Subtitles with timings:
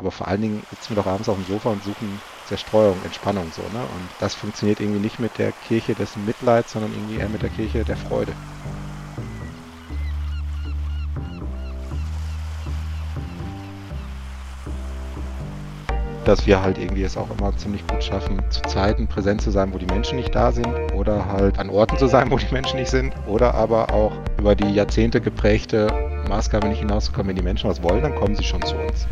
[0.00, 3.52] Aber vor allen Dingen sitzen wir doch abends auf dem Sofa und suchen Zerstreuung, Entspannung
[3.52, 3.86] so, ne?
[3.86, 7.50] Und das funktioniert irgendwie nicht mit der Kirche des Mitleids, sondern irgendwie eher mit der
[7.50, 8.32] Kirche der Freude.
[16.24, 19.74] dass wir halt irgendwie es auch immer ziemlich gut schaffen, zu Zeiten präsent zu sein,
[19.74, 22.78] wo die Menschen nicht da sind oder halt an Orten zu sein, wo die Menschen
[22.78, 25.88] nicht sind oder aber auch über die Jahrzehnte geprägte
[26.28, 27.30] Maßgabe nicht hinauszukommen.
[27.30, 29.08] Wenn die Menschen was wollen, dann kommen sie schon zu uns.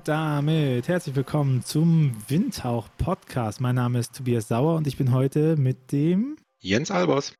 [0.00, 3.60] Und damit herzlich willkommen zum Windhauch Podcast.
[3.60, 7.34] Mein Name ist Tobias Sauer und ich bin heute mit dem Jens Albers.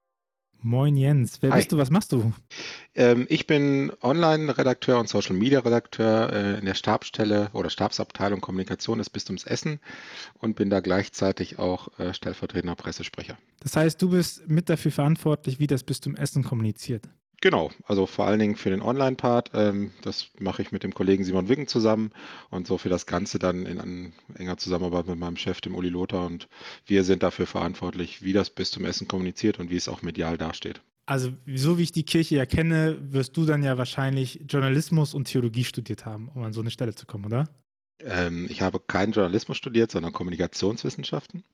[0.60, 1.56] Moin Jens, wer Hi.
[1.56, 2.34] bist du, was machst du?
[2.94, 9.44] Ähm, ich bin Online-Redakteur und Social-Media-Redakteur äh, in der Stabsstelle oder Stabsabteilung Kommunikation des Bistums
[9.44, 9.80] Essen
[10.34, 13.38] und bin da gleichzeitig auch äh, stellvertretender Pressesprecher.
[13.60, 17.08] Das heißt, du bist mit dafür verantwortlich, wie das Bistum Essen kommuniziert?
[17.42, 19.52] Genau, also vor allen Dingen für den Online-Part.
[19.54, 22.12] Ähm, das mache ich mit dem Kollegen Simon Wiggen zusammen
[22.50, 26.26] und so für das Ganze dann in enger Zusammenarbeit mit meinem Chef, dem Uli Lothar.
[26.26, 26.48] Und
[26.84, 30.36] wir sind dafür verantwortlich, wie das bis zum Essen kommuniziert und wie es auch medial
[30.36, 30.82] dasteht.
[31.06, 35.24] Also, so wie ich die Kirche ja kenne, wirst du dann ja wahrscheinlich Journalismus und
[35.24, 37.48] Theologie studiert haben, um an so eine Stelle zu kommen, oder?
[38.04, 41.44] Ähm, ich habe keinen Journalismus studiert, sondern Kommunikationswissenschaften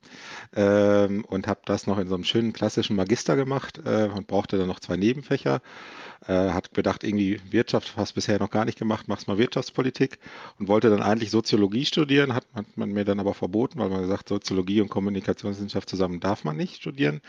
[0.55, 4.59] ähm, und habe das noch in so einem schönen klassischen Magister gemacht äh, und brauchte
[4.59, 5.61] dann noch zwei Nebenfächer
[6.29, 10.19] äh, hat gedacht, irgendwie Wirtschaft hast bisher noch gar nicht gemacht, machst mal Wirtschaftspolitik
[10.59, 14.03] und wollte dann eigentlich Soziologie studieren, hat man, man mir dann aber verboten, weil man
[14.03, 17.21] gesagt, Soziologie und Kommunikationswissenschaft zusammen darf man nicht studieren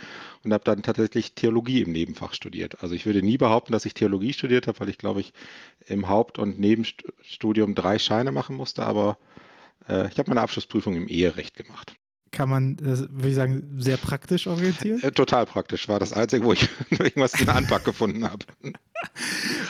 [0.43, 2.81] und habe dann tatsächlich Theologie im Nebenfach studiert.
[2.81, 5.33] Also ich würde nie behaupten, dass ich Theologie studiert habe, weil ich glaube ich
[5.85, 9.17] im Haupt- und Nebenstudium drei Scheine machen musste, aber
[9.87, 11.95] äh, ich habe meine Abschlussprüfung im Eherecht gemacht
[12.37, 15.01] kann man, würde ich sagen, sehr praktisch orientieren?
[15.01, 15.87] Äh, total praktisch.
[15.87, 18.45] War das Einzige, wo ich irgendwas in der Anpack gefunden habe.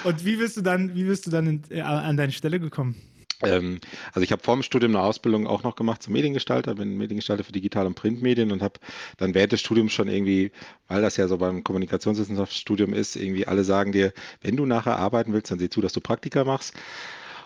[0.04, 2.96] Und wie bist du dann, wie bist du dann in, äh, an deine Stelle gekommen?
[3.44, 3.80] Ähm,
[4.14, 7.44] also ich habe vor dem Studium eine Ausbildung auch noch gemacht zum Mediengestalter, bin Mediengestalter
[7.44, 8.80] für Digital- und Printmedien und habe
[9.18, 10.52] dann während des Studiums schon irgendwie,
[10.88, 15.34] weil das ja so beim Kommunikationswissenschaftsstudium ist, irgendwie alle sagen dir, wenn du nachher arbeiten
[15.34, 16.74] willst, dann sieh zu, dass du Praktika machst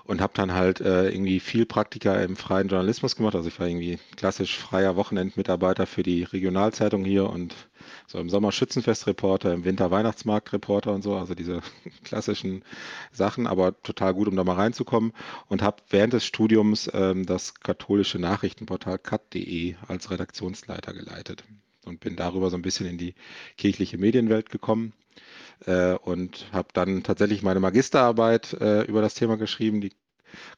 [0.04, 3.36] und habe dann halt äh, irgendwie viel Praktika im freien Journalismus gemacht.
[3.36, 7.56] Also ich war irgendwie klassisch freier Wochenendmitarbeiter für die Regionalzeitung hier und
[8.08, 11.62] so im Sommer Schützenfestreporter, im Winter Weihnachtsmarktreporter und so, also diese
[12.04, 12.64] klassischen
[13.12, 15.14] Sachen, aber total gut, um da mal reinzukommen.
[15.48, 21.44] Und habe während des Studiums ähm, das katholische Nachrichtenportal cat.de als Redaktionsleiter geleitet
[21.86, 23.16] und bin darüber so ein bisschen in die
[23.58, 24.94] kirchliche Medienwelt gekommen
[25.66, 29.94] äh, und habe dann tatsächlich meine Magisterarbeit äh, über das Thema geschrieben, die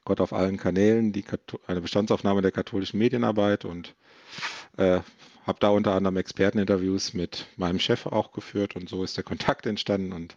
[0.04, 1.24] Gott auf allen Kanälen, die
[1.66, 3.94] eine Bestandsaufnahme der katholischen Medienarbeit und
[4.76, 5.00] äh,
[5.46, 9.66] habe da unter anderem Experteninterviews mit meinem Chef auch geführt und so ist der Kontakt
[9.66, 10.36] entstanden und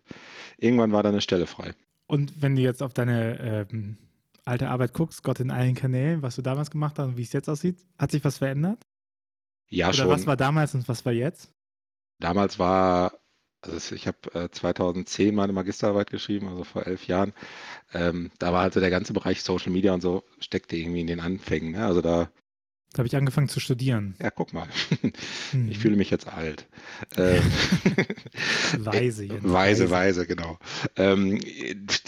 [0.57, 1.73] irgendwann war da eine Stelle frei.
[2.07, 3.97] Und wenn du jetzt auf deine ähm,
[4.45, 7.33] alte Arbeit guckst, Gott in allen Kanälen, was du damals gemacht hast und wie es
[7.33, 8.81] jetzt aussieht, hat sich was verändert?
[9.69, 10.09] Ja, Oder schon.
[10.09, 11.51] was war damals und was war jetzt?
[12.19, 13.13] Damals war
[13.61, 17.33] also ich habe äh, 2010 meine Magisterarbeit geschrieben, also vor elf Jahren.
[17.93, 21.19] Ähm, da war also der ganze Bereich Social Media und so steckte irgendwie in den
[21.19, 21.71] Anfängen.
[21.71, 21.85] Ne?
[21.85, 22.29] Also da
[22.93, 24.15] da habe ich angefangen zu studieren.
[24.21, 24.67] Ja, guck mal.
[25.51, 25.69] Hm.
[25.69, 26.65] Ich fühle mich jetzt alt.
[27.15, 27.43] Ähm,
[28.79, 29.43] weise jetzt.
[29.43, 30.57] Weise, weise, genau.
[30.95, 31.39] Ähm,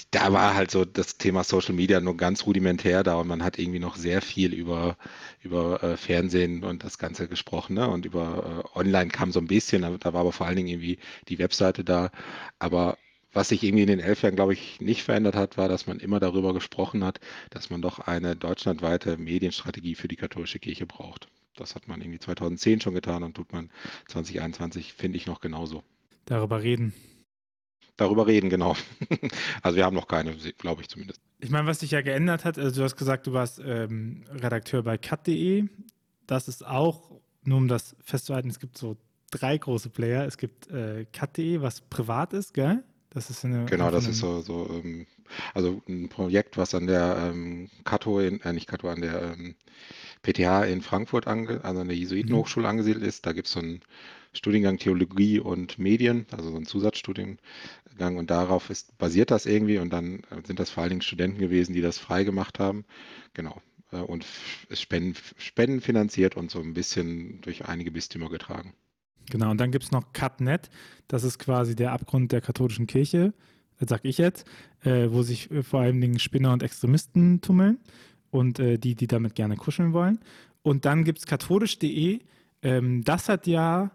[0.09, 3.59] da war halt so das Thema Social Media nur ganz rudimentär da und man hat
[3.59, 4.97] irgendwie noch sehr viel über,
[5.41, 7.75] über äh, Fernsehen und das Ganze gesprochen.
[7.75, 7.87] Ne?
[7.87, 10.97] Und über äh, Online kam so ein bisschen, da war aber vor allen Dingen irgendwie
[11.27, 12.11] die Webseite da.
[12.57, 12.97] Aber
[13.31, 15.99] was sich irgendwie in den elf Jahren, glaube ich, nicht verändert hat, war, dass man
[15.99, 17.19] immer darüber gesprochen hat,
[17.49, 21.27] dass man doch eine deutschlandweite Medienstrategie für die katholische Kirche braucht.
[21.55, 23.69] Das hat man irgendwie 2010 schon getan und tut man
[24.07, 25.83] 2021, finde ich, noch genauso.
[26.25, 26.93] Darüber reden.
[27.97, 28.75] Darüber reden, genau.
[29.61, 31.19] also wir haben noch keine, glaube ich zumindest.
[31.39, 34.83] Ich meine, was sich ja geändert hat, also du hast gesagt, du warst ähm, Redakteur
[34.83, 35.65] bei cut.de.
[36.25, 37.11] Das ist auch,
[37.43, 38.95] nur um das festzuhalten, es gibt so
[39.31, 40.25] drei große Player.
[40.25, 42.83] Es gibt äh, cut.de, was privat ist, gell?
[43.11, 43.65] Das ist eine.
[43.65, 45.07] Genau, das ist so, so ähm,
[45.53, 49.55] also ein Projekt, was an der ähm, Kato, in, äh, nicht Kato, an der ähm,
[50.21, 52.69] PTH in Frankfurt, ange, also an der Jesuitenhochschule mhm.
[52.69, 53.25] angesiedelt ist.
[53.25, 53.81] Da gibt es so einen
[54.33, 59.91] Studiengang Theologie und Medien, also so einen Zusatzstudiengang und darauf ist, basiert das irgendwie und
[59.91, 62.85] dann äh, sind das vor allen Dingen Studenten gewesen, die das frei gemacht haben.
[63.33, 63.61] Genau.
[63.91, 64.25] Äh, und
[64.71, 68.73] Spenden, Spenden finanziert und so ein bisschen durch einige Bistümer getragen.
[69.29, 70.69] Genau, und dann gibt es noch CutNet,
[71.07, 73.33] das ist quasi der Abgrund der katholischen Kirche,
[73.79, 74.45] das sag ich jetzt,
[74.83, 77.79] äh, wo sich äh, vor allen Dingen Spinner und Extremisten tummeln
[78.31, 80.19] und äh, die, die damit gerne kuscheln wollen.
[80.61, 82.19] Und dann gibt es katholisch.de,
[82.61, 83.91] ähm, das hat ja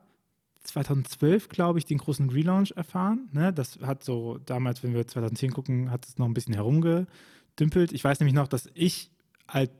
[0.65, 3.29] 2012, glaube ich, den großen Relaunch erfahren.
[3.33, 3.53] Ne?
[3.53, 7.93] Das hat so damals, wenn wir 2010 gucken, hat es noch ein bisschen herumgedümpelt.
[7.93, 9.11] Ich weiß nämlich noch, dass ich
[9.47, 9.71] als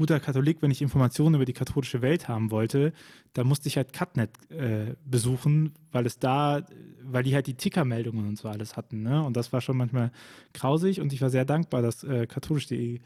[0.00, 2.94] guter Katholik, wenn ich Informationen über die katholische Welt haben wollte,
[3.34, 6.62] da musste ich halt Cutnet äh, besuchen, weil es da,
[7.02, 9.02] weil die halt die Tickermeldungen und so alles hatten.
[9.02, 9.22] Ne?
[9.22, 10.10] Und das war schon manchmal
[10.54, 12.98] grausig und ich war sehr dankbar, dass äh, katholisch.de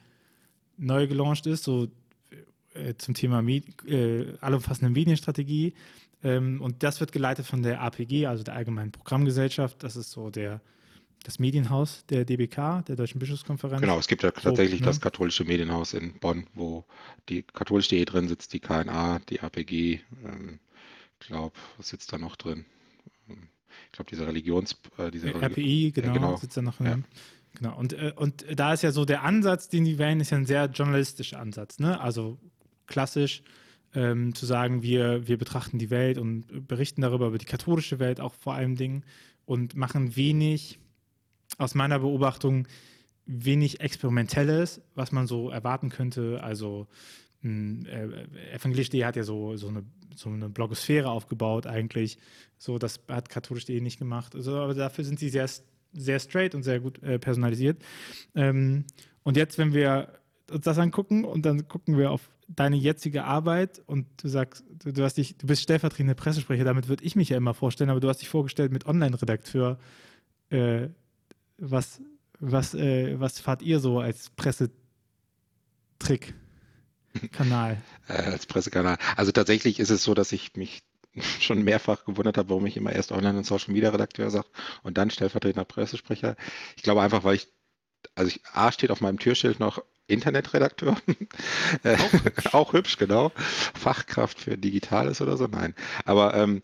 [0.76, 1.88] neu gelauncht ist, so
[2.74, 5.74] äh, zum Thema Med äh, allumfassende Medienstrategie.
[6.22, 9.82] Ähm, und das wird geleitet von der APG, also der Allgemeinen Programmgesellschaft.
[9.82, 10.60] Das ist so der,
[11.24, 13.80] das Medienhaus der DBK, der Deutschen Bischofskonferenz.
[13.80, 14.90] Genau, es gibt ja tatsächlich so, ne?
[14.90, 16.84] das katholische Medienhaus in Bonn, wo
[17.28, 20.00] die katholisch.de drin sitzt, die KNA, die APG.
[20.24, 20.60] Ähm,
[21.20, 22.66] ich glaube, was sitzt da noch drin?
[23.26, 24.76] Ich glaube, diese Religions...
[24.98, 26.86] Äh, diese RPI, genau, äh, genau, sitzt da noch drin.
[26.86, 26.98] Ja.
[27.54, 30.36] Genau, und, äh, und da ist ja so der Ansatz, den die wählen, ist ja
[30.36, 31.78] ein sehr journalistischer Ansatz.
[31.78, 31.98] Ne?
[32.00, 32.38] Also
[32.86, 33.42] klassisch
[33.94, 38.20] ähm, zu sagen, wir, wir betrachten die Welt und berichten darüber, über die katholische Welt
[38.20, 39.04] auch vor allem Dingen
[39.46, 40.78] und machen wenig,
[41.58, 42.66] aus meiner Beobachtung,
[43.26, 46.42] wenig Experimentelles, was man so erwarten könnte.
[46.42, 46.86] Also
[47.40, 49.84] hm, äh, Evangelisch.de hat ja so, so, eine,
[50.14, 52.18] so eine Blogosphäre aufgebaut eigentlich.
[52.58, 54.34] So, das hat katholisch.de nicht gemacht.
[54.34, 55.48] Also, aber dafür sind sie sehr,
[55.92, 57.82] sehr straight und sehr gut äh, personalisiert.
[58.34, 58.84] Ähm,
[59.22, 60.08] und jetzt, wenn wir
[60.50, 64.92] uns das angucken und dann gucken wir auf deine jetzige Arbeit und du sagst, du,
[64.92, 68.00] du hast dich, du bist stellvertretender Pressesprecher, damit würde ich mich ja immer vorstellen, aber
[68.00, 69.78] du hast dich vorgestellt mit Online-Redakteur.
[70.50, 70.88] Äh,
[71.58, 72.00] was,
[72.40, 74.74] was, äh, was fahrt ihr so als Pressetrick?
[77.32, 77.80] Kanal.
[78.08, 78.98] Äh, als Pressekanal.
[79.16, 80.82] Also tatsächlich ist es so, dass ich mich
[81.40, 84.48] schon mehrfach gewundert habe, warum ich immer erst Online- und Social-Media-Redakteur sage
[84.82, 86.36] und dann stellvertretender Pressesprecher.
[86.76, 87.48] Ich glaube einfach, weil ich,
[88.14, 90.96] also ich, A steht auf meinem Türschild noch Internetredakteur.
[91.84, 92.54] Auch hübsch.
[92.54, 93.32] auch hübsch, genau.
[93.74, 95.74] Fachkraft für Digitales oder so, nein.
[96.04, 96.62] Aber ähm,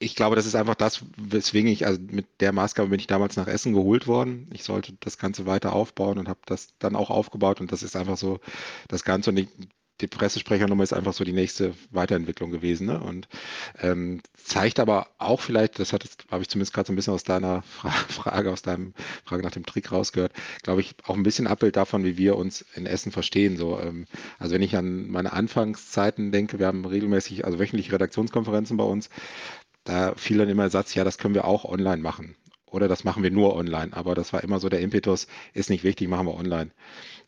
[0.00, 3.36] ich glaube, das ist einfach das, weswegen ich, also mit der Maßgabe bin ich damals
[3.36, 4.48] nach Essen geholt worden.
[4.52, 7.96] Ich sollte das Ganze weiter aufbauen und habe das dann auch aufgebaut und das ist
[7.96, 8.40] einfach so
[8.88, 9.30] das Ganze.
[9.30, 9.48] Und ich,
[10.00, 12.86] die Pressesprechernummer ist einfach so die nächste Weiterentwicklung gewesen.
[12.86, 13.00] Ne?
[13.00, 13.28] Und
[13.80, 17.62] ähm, zeigt aber auch vielleicht, das habe ich zumindest gerade so ein bisschen aus deiner
[17.62, 21.76] Fra Frage, aus deinem Frage nach dem Trick rausgehört, glaube ich, auch ein bisschen Abbild
[21.76, 23.56] davon, wie wir uns in Essen verstehen.
[23.56, 24.06] So, ähm,
[24.38, 29.10] also wenn ich an meine Anfangszeiten denke, wir haben regelmäßig, also wöchentliche Redaktionskonferenzen bei uns,
[29.88, 32.36] da fiel dann immer der Satz, ja, das können wir auch online machen
[32.66, 33.92] oder das machen wir nur online.
[33.92, 36.70] Aber das war immer so der Impetus, ist nicht wichtig, machen wir online.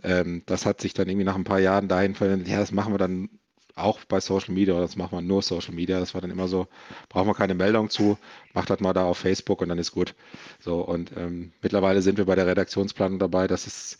[0.03, 2.93] Ähm, das hat sich dann irgendwie nach ein paar Jahren dahin verändert, ja, das machen
[2.93, 3.31] wir dann
[3.77, 6.01] auch bei Social Media oder das machen wir nur Social Media.
[6.01, 6.67] Das war dann immer so,
[7.09, 8.19] brauchen wir keine Meldung zu,
[8.53, 10.15] macht das mal da auf Facebook und dann ist gut.
[10.59, 13.99] So und ähm, mittlerweile sind wir bei der Redaktionsplanung dabei, dass es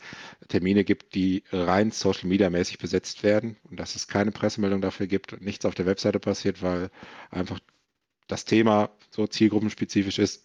[0.49, 5.07] Termine gibt, die rein Social Media mäßig besetzt werden und dass es keine Pressemeldung dafür
[5.07, 6.91] gibt und nichts auf der Webseite passiert, weil
[7.31, 7.59] einfach
[8.31, 10.45] das Thema so zielgruppenspezifisch ist,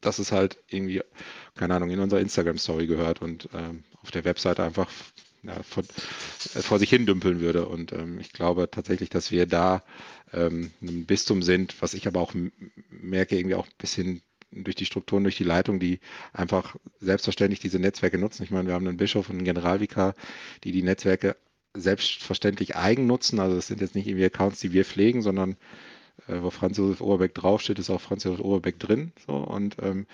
[0.00, 1.02] dass es halt irgendwie,
[1.54, 4.90] keine Ahnung, in unserer Instagram-Story gehört und ähm, auf der Webseite einfach
[5.42, 7.66] ja, von, äh, vor sich hin dümpeln würde.
[7.66, 9.82] Und ähm, ich glaube tatsächlich, dass wir da
[10.32, 12.34] ähm, ein Bistum sind, was ich aber auch
[12.90, 14.22] merke, irgendwie auch ein bisschen
[14.52, 16.00] durch die Strukturen, durch die Leitung, die
[16.32, 18.42] einfach selbstverständlich diese Netzwerke nutzen.
[18.42, 20.14] Ich meine, wir haben einen Bischof und einen Generalvikar,
[20.64, 21.36] die die Netzwerke
[21.74, 23.38] selbstverständlich eigen nutzen.
[23.38, 25.56] Also es sind jetzt nicht irgendwie Accounts, die wir pflegen, sondern
[26.28, 29.12] äh, wo Franz Josef Oberbeck draufsteht, ist auch Franz Josef Oberbeck drin.
[29.26, 30.06] So, und ähm,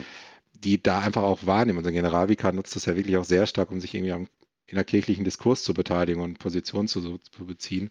[0.52, 1.78] die da einfach auch wahrnehmen.
[1.78, 4.28] Unser Generalvikar nutzt das ja wirklich auch sehr stark, um sich irgendwie am
[4.66, 7.90] innerkirchlichen Diskurs zu beteiligen und Positionen zu, zu beziehen.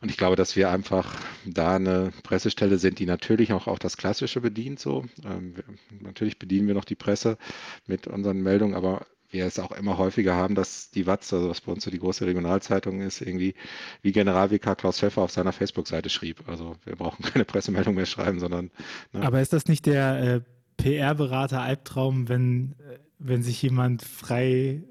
[0.00, 1.16] Und ich glaube, dass wir einfach
[1.46, 4.78] da eine Pressestelle sind, die natürlich auch, auch das Klassische bedient.
[4.78, 5.04] So.
[5.24, 5.64] Ähm, wir,
[6.00, 7.38] natürlich bedienen wir noch die Presse
[7.86, 11.60] mit unseren Meldungen, aber wir es auch immer häufiger haben, dass die Watz, also was
[11.60, 13.54] bei uns so die große Regionalzeitung ist, irgendwie
[14.02, 16.48] wie Generalvikar Klaus Pfeffer auf seiner Facebook-Seite schrieb.
[16.48, 18.70] Also wir brauchen keine Pressemeldung mehr schreiben, sondern.
[19.12, 19.22] Ne.
[19.22, 20.40] Aber ist das nicht der äh,
[20.76, 24.82] PR-Berater Albtraum, wenn, äh, wenn sich jemand frei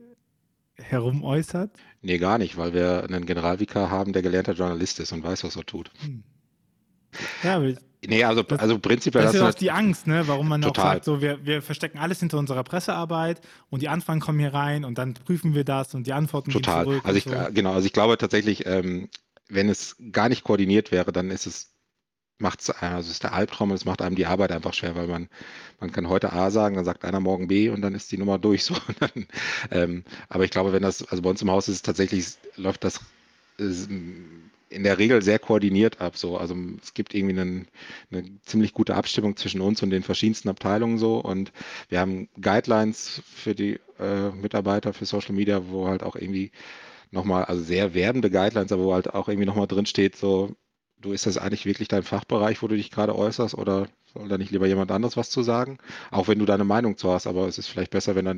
[0.78, 1.72] herumäußert?
[2.02, 5.56] Nee, gar nicht, weil wir einen Generalvikar haben, der gelernter Journalist ist und weiß, was
[5.56, 5.92] er tut.
[6.04, 6.24] Hm.
[7.44, 7.74] Ja, aber
[8.08, 9.24] Nee, also, das, also prinzipiell.
[9.24, 10.28] Das ist ja auch die Angst, ne?
[10.28, 10.86] warum man total.
[10.86, 14.54] auch sagt, so, wir, wir verstecken alles hinter unserer Pressearbeit und die Anfragen kommen hier
[14.54, 16.86] rein und dann prüfen wir das und die Antworten total.
[16.86, 17.02] zurück.
[17.04, 17.32] Also ich, so.
[17.54, 19.10] genau, also ich glaube tatsächlich, ähm,
[19.50, 21.72] wenn es gar nicht koordiniert wäre, dann ist es
[22.38, 25.08] macht es, also ist der Albtraum und es macht einem die Arbeit einfach schwer, weil
[25.08, 25.30] man,
[25.80, 28.38] man kann heute A sagen, dann sagt einer morgen B und dann ist die Nummer
[28.38, 28.66] durch.
[28.66, 28.76] So.
[29.00, 29.28] Dann,
[29.72, 32.84] ähm, aber ich glaube, wenn das, also bei uns im Haus ist es tatsächlich, läuft
[32.84, 33.00] das
[34.70, 36.18] in der Regel sehr koordiniert ab.
[36.18, 36.38] So.
[36.38, 37.68] Also es gibt irgendwie einen,
[38.12, 41.20] eine ziemlich gute Abstimmung zwischen uns und den verschiedensten Abteilungen so.
[41.20, 41.52] Und
[41.90, 46.52] wir haben Guidelines für die äh, Mitarbeiter für Social Media, wo halt auch irgendwie
[47.12, 50.56] nochmal, also sehr werdende Guidelines, aber wo halt auch irgendwie nochmal drin steht, so
[51.02, 54.38] du, ist das eigentlich wirklich dein Fachbereich, wo du dich gerade äußerst oder soll da
[54.38, 55.78] nicht lieber jemand anderes was zu sagen?
[56.12, 58.38] Auch wenn du deine Meinung zu hast, aber es ist vielleicht besser, wenn dann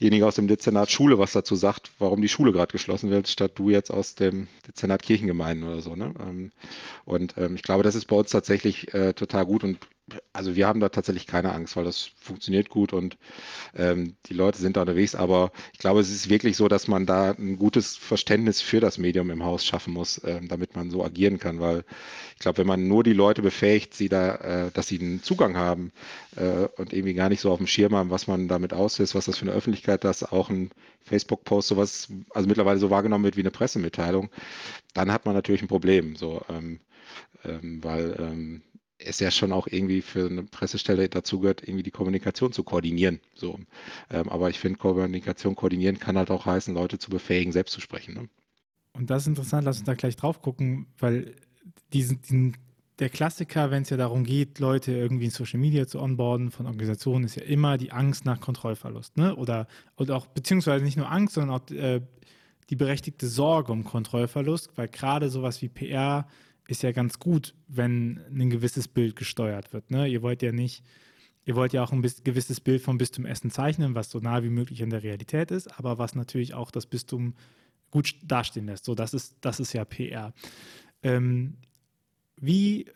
[0.00, 3.52] derjenige aus dem Dezernat Schule was dazu sagt, warum die Schule gerade geschlossen wird, statt
[3.56, 5.94] du jetzt aus dem Dezernat Kirchengemeinden oder so.
[5.94, 6.14] Ne?
[6.20, 6.52] Ähm,
[7.04, 9.78] und ähm, ich glaube, das ist bei uns tatsächlich äh, total gut und
[10.32, 13.16] also wir haben da tatsächlich keine Angst, weil das funktioniert gut und
[13.74, 15.14] ähm, die Leute sind da unterwegs.
[15.14, 18.98] Aber ich glaube, es ist wirklich so, dass man da ein gutes Verständnis für das
[18.98, 21.60] Medium im Haus schaffen muss, ähm, damit man so agieren kann.
[21.60, 21.84] Weil
[22.34, 25.56] ich glaube, wenn man nur die Leute befähigt, sie da, äh, dass sie einen Zugang
[25.56, 25.92] haben
[26.36, 29.26] äh, und irgendwie gar nicht so auf dem Schirm haben, was man damit auslöst, was
[29.26, 30.70] das für eine Öffentlichkeit das auch ein
[31.04, 34.30] Facebook-Post sowas, also mittlerweile so wahrgenommen wird wie eine Pressemitteilung,
[34.94, 36.16] dann hat man natürlich ein Problem.
[36.16, 36.80] So, ähm,
[37.44, 38.62] ähm weil ähm,
[39.04, 43.20] es ja schon auch irgendwie für eine Pressestelle dazu gehört, irgendwie die Kommunikation zu koordinieren.
[43.34, 43.58] So.
[44.10, 47.80] Ähm, aber ich finde, Kommunikation koordinieren kann halt auch heißen, Leute zu befähigen, selbst zu
[47.80, 48.14] sprechen.
[48.14, 48.28] Ne?
[48.92, 51.34] Und das ist interessant, lass uns da gleich drauf gucken, weil
[51.92, 52.56] diesen, diesen
[52.98, 56.66] der Klassiker, wenn es ja darum geht, Leute irgendwie in Social Media zu onboarden von
[56.66, 59.16] Organisationen, ist ja immer die Angst nach Kontrollverlust.
[59.16, 59.34] Ne?
[59.36, 59.66] Oder,
[59.96, 62.02] oder auch, beziehungsweise nicht nur Angst, sondern auch äh,
[62.68, 66.28] die berechtigte Sorge um Kontrollverlust, weil gerade sowas wie PR
[66.70, 69.90] ist ja ganz gut, wenn ein gewisses Bild gesteuert wird.
[69.90, 70.06] Ne?
[70.06, 70.84] Ihr wollt ja nicht,
[71.44, 74.50] ihr wollt ja auch ein gewisses Bild vom Bistum Essen zeichnen, was so nah wie
[74.50, 77.34] möglich in der Realität ist, aber was natürlich auch das Bistum
[77.90, 78.84] gut dastehen lässt.
[78.84, 80.32] So, das ist, das ist ja PR.
[81.02, 81.54] Ähm,
[82.36, 82.86] wie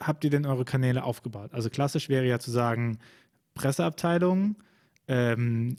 [0.00, 1.52] habt ihr denn eure Kanäle aufgebaut?
[1.52, 2.98] Also klassisch wäre ja zu sagen,
[3.54, 4.56] Presseabteilung,
[5.06, 5.76] ähm,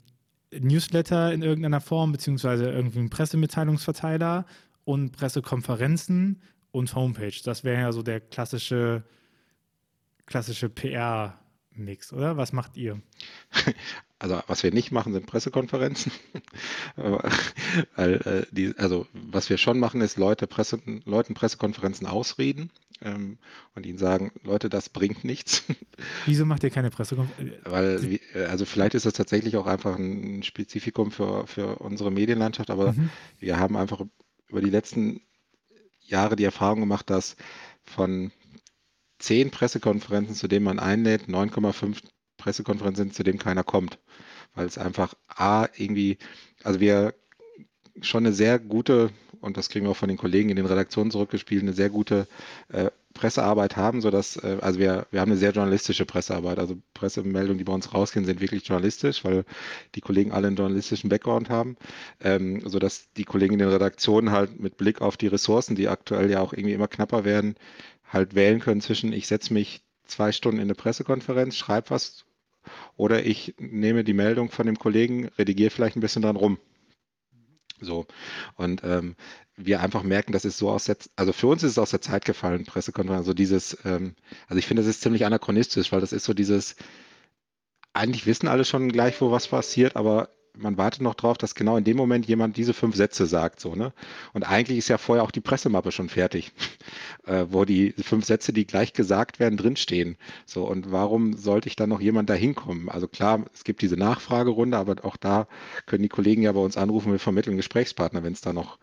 [0.58, 4.46] Newsletter in irgendeiner Form, beziehungsweise irgendwie ein Pressemitteilungsverteiler
[4.84, 6.40] und Pressekonferenzen
[6.76, 7.32] und Homepage.
[7.42, 9.02] Das wäre ja so der klassische,
[10.26, 12.36] klassische PR-Mix, oder?
[12.36, 13.00] Was macht ihr?
[14.18, 16.10] Also was wir nicht machen, sind Pressekonferenzen.
[17.96, 22.70] Weil, äh, die, also was wir schon machen, ist Leute Presse, Leuten Pressekonferenzen ausreden
[23.02, 23.36] ähm,
[23.74, 25.64] und ihnen sagen, Leute, das bringt nichts.
[26.24, 27.60] Wieso macht ihr keine Pressekonferenzen?
[27.66, 28.18] Weil,
[28.48, 33.10] also vielleicht ist das tatsächlich auch einfach ein Spezifikum für, für unsere Medienlandschaft, aber mhm.
[33.38, 34.00] wir haben einfach
[34.48, 35.20] über die letzten
[36.06, 37.36] Jahre die Erfahrung gemacht, dass
[37.84, 38.32] von
[39.18, 42.02] zehn Pressekonferenzen, zu denen man einlädt, 9,5
[42.36, 43.98] Pressekonferenzen sind, zu denen keiner kommt.
[44.54, 46.18] Weil es einfach A, irgendwie,
[46.62, 47.14] also wir
[48.00, 49.10] schon eine sehr gute,
[49.40, 52.26] und das kriegen wir auch von den Kollegen in den Redaktionen zurückgespielt, eine sehr gute
[52.68, 56.58] äh, Pressearbeit haben, sodass, äh, also wir, wir haben eine sehr journalistische Pressearbeit.
[56.58, 59.44] Also Pressemeldungen, die bei uns rausgehen, sind wirklich journalistisch, weil
[59.94, 61.76] die Kollegen alle einen journalistischen Background haben,
[62.20, 66.30] ähm, sodass die Kollegen in den Redaktionen halt mit Blick auf die Ressourcen, die aktuell
[66.30, 67.56] ja auch irgendwie immer knapper werden,
[68.08, 72.24] halt wählen können zwischen, ich setze mich zwei Stunden in eine Pressekonferenz, schreibe was
[72.96, 76.58] oder ich nehme die Meldung von dem Kollegen, redigiere vielleicht ein bisschen dran rum.
[77.80, 78.06] So.
[78.56, 79.16] Und ähm,
[79.56, 82.02] wir einfach merken, das ist so aus der, also für uns ist es aus der
[82.02, 84.14] Zeit gefallen, Pressekonferenz, also dieses, ähm,
[84.48, 86.76] also ich finde, das ist ziemlich anachronistisch, weil das ist so dieses,
[87.94, 91.76] eigentlich wissen alle schon gleich, wo was passiert, aber man wartet noch drauf, dass genau
[91.76, 93.92] in dem Moment jemand diese fünf Sätze sagt, so, ne?
[94.32, 96.52] Und eigentlich ist ja vorher auch die Pressemappe schon fertig,
[97.26, 100.16] äh, wo die fünf Sätze, die gleich gesagt werden, drinstehen.
[100.44, 102.88] So, und warum sollte ich dann noch jemand da hinkommen?
[102.88, 105.46] Also klar, es gibt diese Nachfragerunde, aber auch da
[105.86, 108.78] können die Kollegen ja bei uns anrufen, wir vermitteln Gesprächspartner, wenn es da noch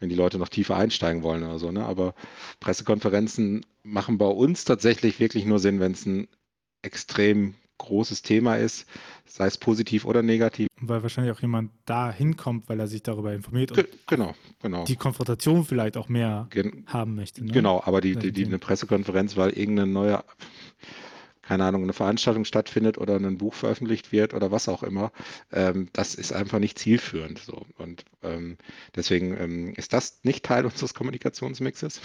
[0.00, 1.70] wenn die Leute noch tiefer einsteigen wollen oder so.
[1.70, 1.84] Ne?
[1.84, 2.14] Aber
[2.60, 6.28] Pressekonferenzen machen bei uns tatsächlich wirklich nur Sinn, wenn es ein
[6.82, 8.86] extrem großes Thema ist,
[9.24, 10.66] sei es positiv oder negativ.
[10.80, 14.84] Weil wahrscheinlich auch jemand da hinkommt, weil er sich darüber informiert und genau, genau.
[14.84, 17.44] die Konfrontation vielleicht auch mehr Gen haben möchte.
[17.44, 17.52] Ne?
[17.52, 20.24] Genau, aber die, die, die, eine Pressekonferenz, weil irgendeine neue
[21.48, 25.12] keine Ahnung, eine Veranstaltung stattfindet oder ein Buch veröffentlicht wird oder was auch immer,
[25.50, 27.38] ähm, das ist einfach nicht zielführend.
[27.38, 27.64] So.
[27.78, 28.58] Und ähm,
[28.94, 32.02] deswegen ähm, ist das nicht Teil unseres Kommunikationsmixes.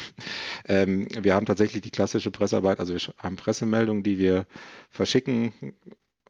[0.66, 4.48] Ähm, wir haben tatsächlich die klassische Pressearbeit, also wir haben Pressemeldungen, die wir
[4.90, 5.52] verschicken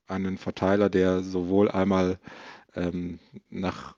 [0.08, 2.18] an einen Verteiler, der sowohl einmal
[2.74, 3.20] ähm,
[3.52, 3.96] nach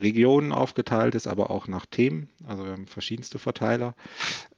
[0.00, 2.30] Regionen aufgeteilt ist, aber auch nach Themen.
[2.46, 3.94] Also wir haben verschiedenste Verteiler,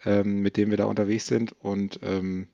[0.05, 2.47] ähm, mit denen wir da unterwegs sind und ähm,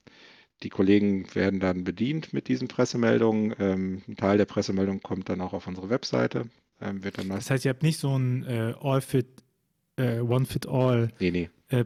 [0.64, 3.54] die Kollegen werden dann bedient mit diesen Pressemeldungen.
[3.59, 6.47] Ähm, ein Teil der Pressemeldung kommt dann auch auf unsere Webseite.
[6.80, 9.26] Ähm, das heißt, ihr habt nicht so ein äh, All-Fit,
[9.97, 11.50] äh, One-Fit-All nee, nee.
[11.68, 11.85] äh,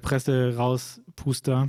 [0.55, 1.69] rauspuster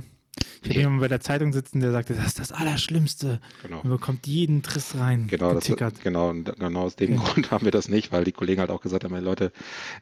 [0.62, 3.40] ich habe jemanden bei der Zeitung sitzen, der sagte, das ist das Allerschlimmste.
[3.62, 3.80] Genau.
[3.82, 5.26] Man bekommt jeden Triss rein.
[5.26, 5.64] Genau, das,
[6.02, 7.32] genau, genau aus dem okay.
[7.32, 9.52] Grund haben wir das nicht, weil die Kollegen halt auch gesagt haben, Leute,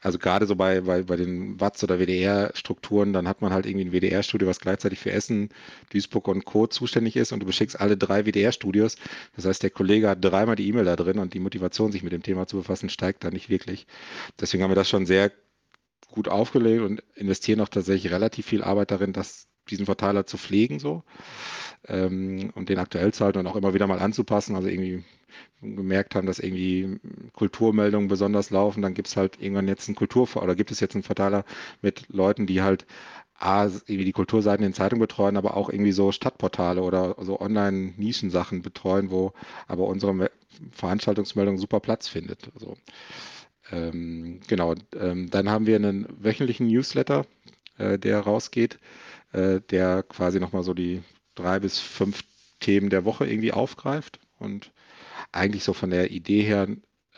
[0.00, 3.87] also gerade so bei, bei, bei den Watts oder WDR-Strukturen, dann hat man halt irgendwie
[3.87, 5.50] ein WDR-Studio, was gleichzeitig für Essen,
[5.90, 6.66] Duisburg und Co.
[6.66, 8.97] zuständig ist und du beschickst alle drei WDR-Studios.
[9.37, 12.12] Das heißt, der Kollege hat dreimal die E-Mail da drin und die Motivation, sich mit
[12.12, 13.87] dem Thema zu befassen, steigt da nicht wirklich.
[14.40, 15.30] Deswegen haben wir das schon sehr
[16.11, 20.78] gut aufgelegt und investieren auch tatsächlich relativ viel Arbeit darin, das, diesen Verteiler zu pflegen
[20.78, 21.02] so
[21.87, 24.56] ähm, und den aktuell zu halten und auch immer wieder mal anzupassen.
[24.56, 25.04] Also irgendwie
[25.60, 26.98] gemerkt haben, dass irgendwie
[27.32, 30.94] Kulturmeldungen besonders laufen, dann gibt es halt irgendwann jetzt einen Kultur oder gibt es jetzt
[30.94, 31.44] einen Verteiler
[31.82, 32.87] mit Leuten, die halt
[33.40, 38.62] A, irgendwie die Kulturseiten in Zeitung betreuen, aber auch irgendwie so Stadtportale oder so Online-Nischensachen
[38.62, 39.32] betreuen, wo
[39.68, 40.30] aber unsere
[40.72, 42.50] Veranstaltungsmeldung super Platz findet.
[42.54, 42.76] Also,
[43.70, 47.26] ähm, genau, ähm, dann haben wir einen wöchentlichen Newsletter,
[47.78, 48.80] äh, der rausgeht,
[49.32, 51.02] äh, der quasi nochmal so die
[51.35, 52.25] drei bis fünf
[52.61, 54.73] Themen der Woche irgendwie aufgreift und
[55.32, 56.68] eigentlich so von der Idee her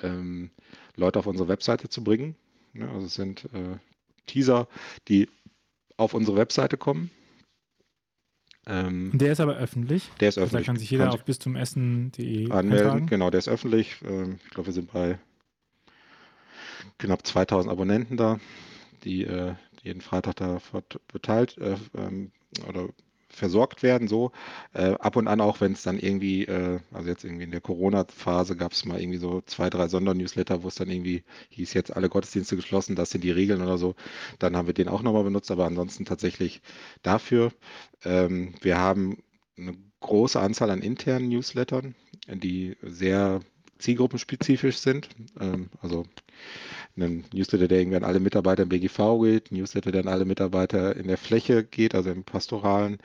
[0.02, 0.50] ähm,
[0.97, 2.37] Leute auf unsere Webseite zu bringen.
[2.75, 3.79] Ja, also es sind äh,
[4.26, 4.69] Teaser,
[5.09, 5.29] die
[5.97, 7.11] auf unsere Webseite kommen.
[8.67, 10.11] Ähm, der ist aber öffentlich.
[10.21, 10.55] Der ist öffentlich.
[10.55, 12.87] Also da kann sich jeder kann auf bistumessen.de anmelden.
[12.87, 13.07] Eintragen.
[13.07, 13.97] Genau, der ist öffentlich.
[14.05, 15.19] Ähm, ich glaube, wir sind bei
[16.99, 18.38] knapp 2000 Abonnenten da,
[19.05, 20.59] die äh, jeden Freitag da
[21.13, 22.33] beteiligt äh, ähm,
[22.69, 22.89] oder
[23.31, 24.33] versorgt werden, so.
[24.75, 27.61] Äh, ab und an auch, wenn es dann irgendwie, äh, also jetzt irgendwie in der
[27.61, 31.95] Corona-Phase gab es mal irgendwie so zwei, drei Sondernewsletter, wo es dann irgendwie hieß, jetzt
[31.95, 33.95] alle Gottesdienste geschlossen, das sind die Regeln oder so.
[34.39, 36.61] Dann haben wir den auch nochmal benutzt, aber ansonsten tatsächlich
[37.03, 37.53] dafür.
[38.05, 39.19] Ähm, wir haben
[39.57, 41.95] eine große Anzahl an internen Newslettern,
[42.27, 43.41] die sehr
[43.81, 45.09] zielgruppenspezifisch sind.
[45.41, 46.05] Ähm, also
[46.97, 50.25] einen Newsletter, der irgendwie an alle Mitarbeiter im BGV geht, ein Newsletter, der an alle
[50.25, 52.99] Mitarbeiter in der Fläche geht, also im Pastoralen.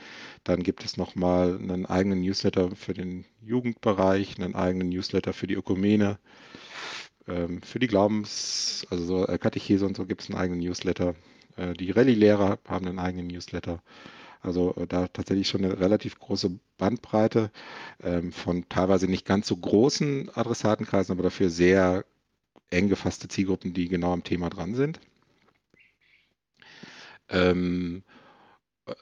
[0.43, 5.55] Dann gibt es nochmal einen eigenen Newsletter für den Jugendbereich, einen eigenen Newsletter für die
[5.55, 6.19] Ökumene,
[7.27, 11.15] ähm, für die Glaubens-, also so äh, Katechese und so gibt es einen eigenen Newsletter.
[11.57, 13.81] Äh, die Rallye-Lehrer haben einen eigenen Newsletter.
[14.45, 17.51] Also äh, da tatsächlich schon eine relativ große Bandbreite
[18.03, 22.05] ähm, von teilweise nicht ganz so großen Adressatenkreisen, aber dafür sehr
[22.69, 24.99] eng gefasste Zielgruppen, die genau am Thema dran sind.
[27.29, 28.03] Ähm,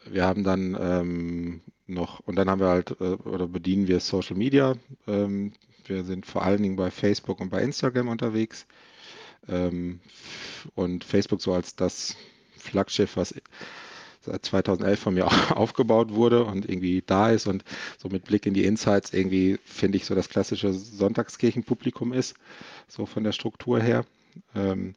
[0.06, 4.38] wir haben dann ähm, noch, und dann haben wir halt, äh, oder bedienen wir Social
[4.38, 4.76] Media.
[5.08, 5.54] Ähm,
[5.86, 8.66] wir sind vor allen Dingen bei Facebook und bei Instagram unterwegs.
[9.50, 10.00] Ähm,
[10.76, 12.16] und Facebook so als das
[12.58, 13.34] Flaggschiff, was
[14.24, 17.64] seit 2011 von mir aufgebaut wurde und irgendwie da ist und
[17.98, 22.36] so mit Blick in die Insights irgendwie, finde ich, so das klassische Sonntagskirchenpublikum ist
[22.88, 24.06] so von der Struktur her.
[24.56, 24.96] Ähm,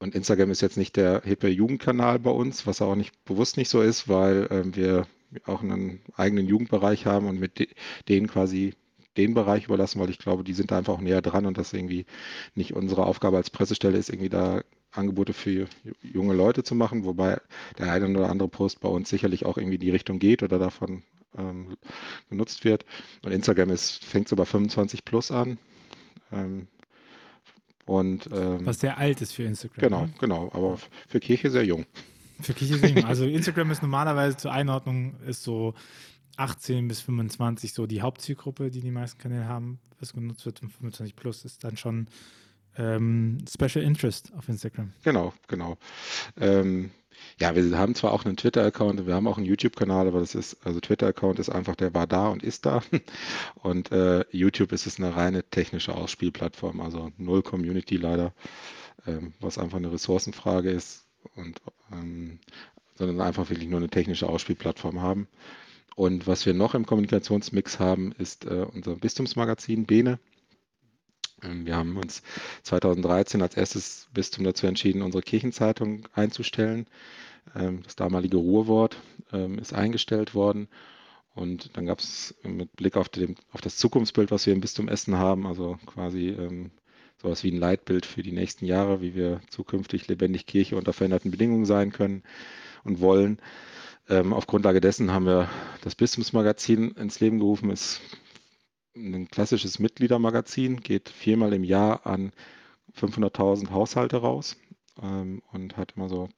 [0.00, 3.68] und Instagram ist jetzt nicht der hippe Jugendkanal bei uns, was auch nicht bewusst nicht
[3.68, 5.06] so ist, weil ähm, wir
[5.44, 7.68] auch einen eigenen Jugendbereich haben und mit de
[8.08, 8.74] denen quasi
[9.16, 11.72] den Bereich überlassen, weil ich glaube, die sind da einfach auch näher dran und das
[11.72, 12.06] irgendwie
[12.54, 15.68] nicht unsere Aufgabe als Pressestelle ist, irgendwie da Angebote für
[16.02, 17.40] junge Leute zu machen, wobei
[17.78, 20.58] der eine oder andere Post bei uns sicherlich auch irgendwie in die Richtung geht oder
[20.58, 21.02] davon
[21.36, 21.76] ähm,
[22.28, 22.84] genutzt wird.
[23.22, 25.58] Und Instagram ist, fängt so bei 25 plus an.
[26.32, 26.68] Ähm,
[27.84, 29.80] und, ähm, Was sehr alt ist für Instagram.
[29.80, 30.14] Genau, ne?
[30.20, 31.86] genau, aber für Kirche sehr jung.
[32.40, 33.04] Für Kirche sehr jung.
[33.04, 35.74] Also Instagram ist normalerweise zur Einordnung ist so
[36.36, 40.62] 18 bis 25 so die Hauptzielgruppe, die die meisten Kanäle haben, was genutzt wird.
[40.62, 42.08] Und 25 plus ist dann schon
[42.78, 44.92] ähm, Special Interest auf Instagram.
[45.02, 45.76] Genau, genau.
[46.40, 46.90] Ähm,
[47.40, 50.56] ja, wir haben zwar auch einen Twitter-Account, wir haben auch einen YouTube-Kanal, aber das ist,
[50.64, 52.82] also Twitter-Account ist einfach, der war da und ist da.
[53.62, 58.32] Und äh, YouTube ist es eine reine technische Ausspielplattform, also null Community leider,
[59.06, 61.60] ähm, was einfach eine Ressourcenfrage ist und
[61.92, 62.38] ähm,
[62.94, 65.28] sondern einfach wirklich nur eine technische Ausspielplattform haben.
[65.94, 70.18] Und was wir noch im Kommunikationsmix haben, ist äh, unser Bistumsmagazin Bene.
[71.42, 72.22] Ähm, wir haben uns
[72.62, 76.86] 2013 als erstes Bistum dazu entschieden, unsere Kirchenzeitung einzustellen.
[77.54, 78.96] Ähm, das damalige Ruhrwort
[79.32, 80.68] ähm, ist eingestellt worden.
[81.34, 84.88] Und dann gab es mit Blick auf, den, auf, das Zukunftsbild, was wir im Bistum
[84.88, 86.36] Essen haben, also quasi
[87.22, 91.30] sowas wie ein Leitbild für die nächsten Jahre, wie wir zukünftig lebendig Kirche unter veränderten
[91.30, 92.24] Bedingungen sein können
[92.82, 93.38] und wollen.
[94.08, 95.48] Auf Grundlage dessen haben wir
[95.82, 97.70] das Bistumsmagazin ins Leben gerufen.
[97.70, 98.00] Es
[98.98, 102.32] ein klassisches Mitgliedermagazin, geht viermal im Jahr an
[102.96, 104.56] 500.000 Haushalte raus
[105.02, 106.28] ähm, und hat immer so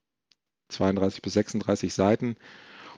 [0.68, 2.36] 32 bis 36 Seiten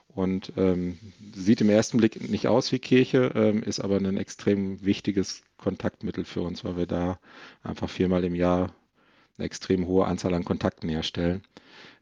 [0.07, 0.99] und ähm,
[1.33, 6.25] sieht im ersten Blick nicht aus wie Kirche, ähm, ist aber ein extrem wichtiges Kontaktmittel
[6.25, 7.19] für uns, weil wir da
[7.63, 8.75] einfach viermal im Jahr
[9.37, 11.41] eine extrem hohe Anzahl an Kontakten herstellen,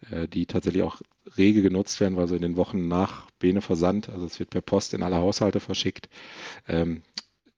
[0.10, 1.02] äh, die tatsächlich auch
[1.38, 4.62] rege genutzt werden, weil so in den Wochen nach Bene Versand, also es wird per
[4.62, 6.10] Post in alle Haushalte verschickt,
[6.68, 7.04] ähm,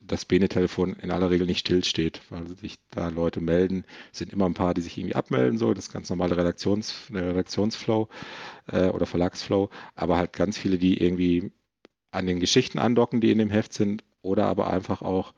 [0.05, 3.85] das Bene-Telefon in aller Regel nicht stillsteht, weil sich da Leute melden.
[4.11, 8.09] Es sind immer ein paar, die sich irgendwie abmelden, so das ganz normale Redaktions, Redaktionsflow
[8.71, 11.51] äh, oder Verlagsflow, aber halt ganz viele, die irgendwie
[12.11, 15.33] an den Geschichten andocken, die in dem Heft sind, oder aber einfach auch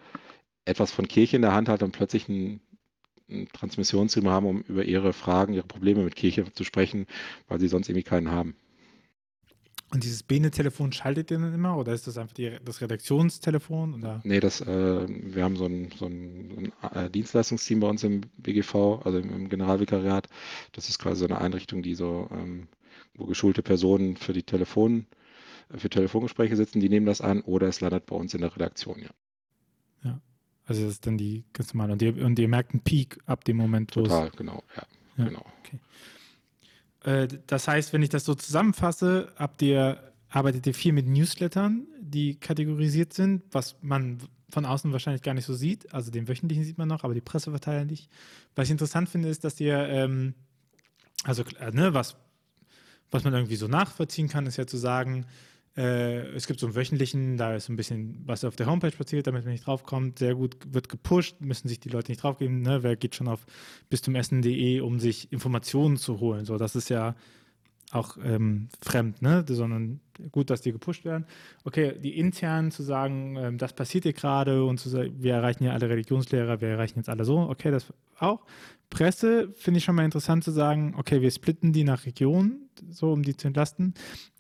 [0.66, 2.62] etwas von Kirche in der Hand hat und plötzlich ein
[3.30, 7.08] einen Transmissionsraum haben, um über ihre Fragen, ihre Probleme mit Kirche zu sprechen,
[7.48, 8.56] weil sie sonst irgendwie keinen haben.
[9.96, 13.94] Und dieses Bene-Telefon schaltet ihr dann immer oder ist das einfach die, das Redaktionstelefon?
[13.94, 14.20] Oder?
[14.26, 18.20] Nee, das, äh, wir haben so ein, so ein, ein äh, Dienstleistungsteam bei uns im
[18.36, 20.28] BGV, also im, im, Generalvikariat.
[20.74, 22.68] Das ist quasi so eine Einrichtung, die so, ähm,
[23.14, 25.06] wo geschulte Personen für die Telefon,
[25.74, 29.00] für Telefongespräche sitzen, die nehmen das an oder es landet bei uns in der Redaktion,
[29.00, 29.12] ja.
[30.04, 30.20] Ja,
[30.66, 31.94] also das ist dann die ganz normale.
[31.94, 34.84] Und ihr, und ihr merkt einen Peak ab dem Moment, wo Total, genau, ja.
[35.16, 35.46] ja genau.
[35.64, 35.80] Okay.
[37.06, 41.88] Äh, das heißt, wenn ich das so zusammenfasse, habt ihr, arbeitet ihr viel mit Newslettern,
[42.02, 45.94] die kategorisiert sind, was man von außen wahrscheinlich gar nicht so sieht.
[45.94, 48.10] Also den wöchentlichen sieht man noch, aber die Presseverteiler nicht.
[48.56, 50.34] Was ich interessant finde, ist, dass ihr, ähm,
[51.24, 52.16] also äh, ne, was,
[53.12, 55.26] was man irgendwie so nachvollziehen kann, ist ja zu sagen,
[55.78, 59.28] äh, es gibt so einen wöchentlichen, da ist ein bisschen was auf der Homepage passiert,
[59.28, 60.20] damit man nicht draufkommt.
[60.20, 62.62] Sehr gut wird gepusht, müssen sich die Leute nicht draufgeben.
[62.62, 62.84] Ne?
[62.84, 63.46] Wer geht schon auf
[63.90, 66.46] bis zum Essen.de, um sich Informationen zu holen?
[66.46, 67.16] So, das ist ja
[67.92, 69.44] auch ähm, fremd, ne?
[69.48, 70.00] sondern
[70.32, 71.26] gut, dass die gepusht werden.
[71.64, 75.64] Okay, die internen zu sagen, ähm, das passiert hier gerade und zu sagen, wir erreichen
[75.64, 78.46] ja alle Religionslehrer, wir erreichen jetzt alle so, okay, das auch.
[78.90, 83.12] Presse finde ich schon mal interessant zu sagen, okay, wir splitten die nach Regionen, so
[83.12, 83.94] um die zu entlasten.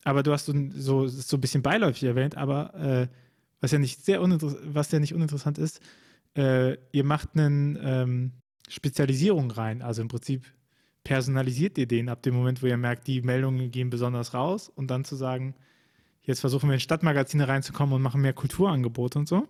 [0.03, 3.07] Aber du hast so, so, so ein bisschen beiläufig erwähnt, aber äh,
[3.59, 5.81] was ja nicht sehr was ja nicht uninteressant ist,
[6.37, 8.31] äh, ihr macht eine ähm,
[8.67, 9.81] Spezialisierung rein.
[9.81, 10.45] Also im Prinzip
[11.05, 14.91] personalisiert ihr den ab dem Moment, wo ihr merkt, die Meldungen gehen besonders raus und
[14.91, 15.55] dann zu sagen,
[16.23, 19.47] jetzt versuchen wir in Stadtmagazine reinzukommen und machen mehr Kulturangebote und so?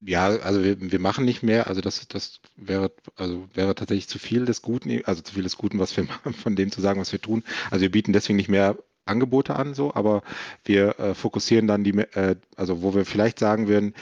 [0.00, 4.18] Ja, also wir, wir machen nicht mehr, also das, das wäre, also wäre tatsächlich zu
[4.18, 7.00] viel des Guten, also zu viel des Guten, was wir machen, von dem zu sagen,
[7.00, 7.44] was wir tun.
[7.70, 10.22] Also wir bieten deswegen nicht mehr Angebote an, so, aber
[10.64, 13.94] wir äh, fokussieren dann die, äh, also wo wir vielleicht sagen würden,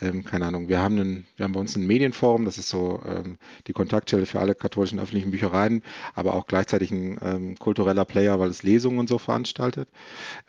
[0.00, 3.02] ähm, keine Ahnung, wir haben, einen, wir haben bei uns ein Medienforum, das ist so
[3.06, 5.82] ähm, die Kontaktstelle für alle katholischen öffentlichen Büchereien,
[6.14, 9.88] aber auch gleichzeitig ein ähm, kultureller Player, weil es Lesungen und so veranstaltet.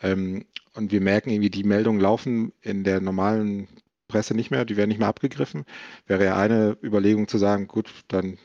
[0.01, 3.67] Ähm, und wir merken irgendwie, die Meldungen laufen in der normalen
[4.07, 5.65] Presse nicht mehr, die werden nicht mehr abgegriffen.
[6.07, 8.37] Wäre ja eine Überlegung zu sagen, gut, dann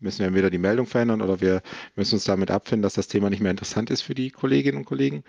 [0.00, 1.62] müssen wir entweder die Meldung verändern oder wir
[1.94, 4.84] müssen uns damit abfinden, dass das Thema nicht mehr interessant ist für die Kolleginnen und
[4.86, 5.22] Kollegen.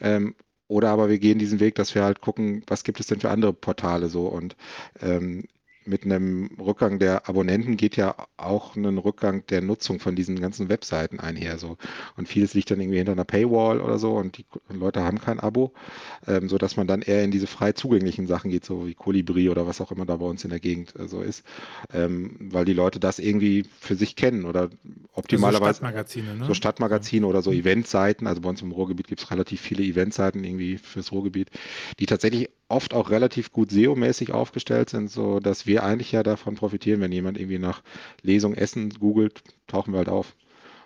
[0.00, 0.34] Ähm,
[0.68, 3.30] oder aber wir gehen diesen Weg, dass wir halt gucken, was gibt es denn für
[3.30, 4.26] andere Portale so.
[4.26, 4.56] Und
[5.02, 5.44] ähm,
[5.88, 10.68] mit einem Rückgang der Abonnenten geht ja auch ein Rückgang der Nutzung von diesen ganzen
[10.68, 11.58] Webseiten einher.
[11.58, 11.76] So.
[12.16, 15.40] Und vieles liegt dann irgendwie hinter einer Paywall oder so und die Leute haben kein
[15.40, 15.72] Abo,
[16.26, 19.66] ähm, sodass man dann eher in diese frei zugänglichen Sachen geht, so wie Kolibri oder
[19.66, 21.44] was auch immer da bei uns in der Gegend äh, so ist,
[21.92, 24.70] ähm, weil die Leute das irgendwie für sich kennen oder
[25.14, 25.64] optimalerweise.
[25.64, 26.46] Also Stadtmagazine, ne?
[26.46, 27.52] So Stadtmagazine oder so.
[27.52, 28.26] Eventseiten.
[28.26, 31.50] Also bei uns im Ruhrgebiet gibt es relativ viele Eventseiten irgendwie fürs Ruhrgebiet,
[31.98, 36.54] die tatsächlich oft auch relativ gut SEO-mäßig aufgestellt sind, so dass wir eigentlich ja davon
[36.54, 37.82] profitieren, wenn jemand irgendwie nach
[38.22, 40.34] Lesung Essen googelt, tauchen wir halt auf.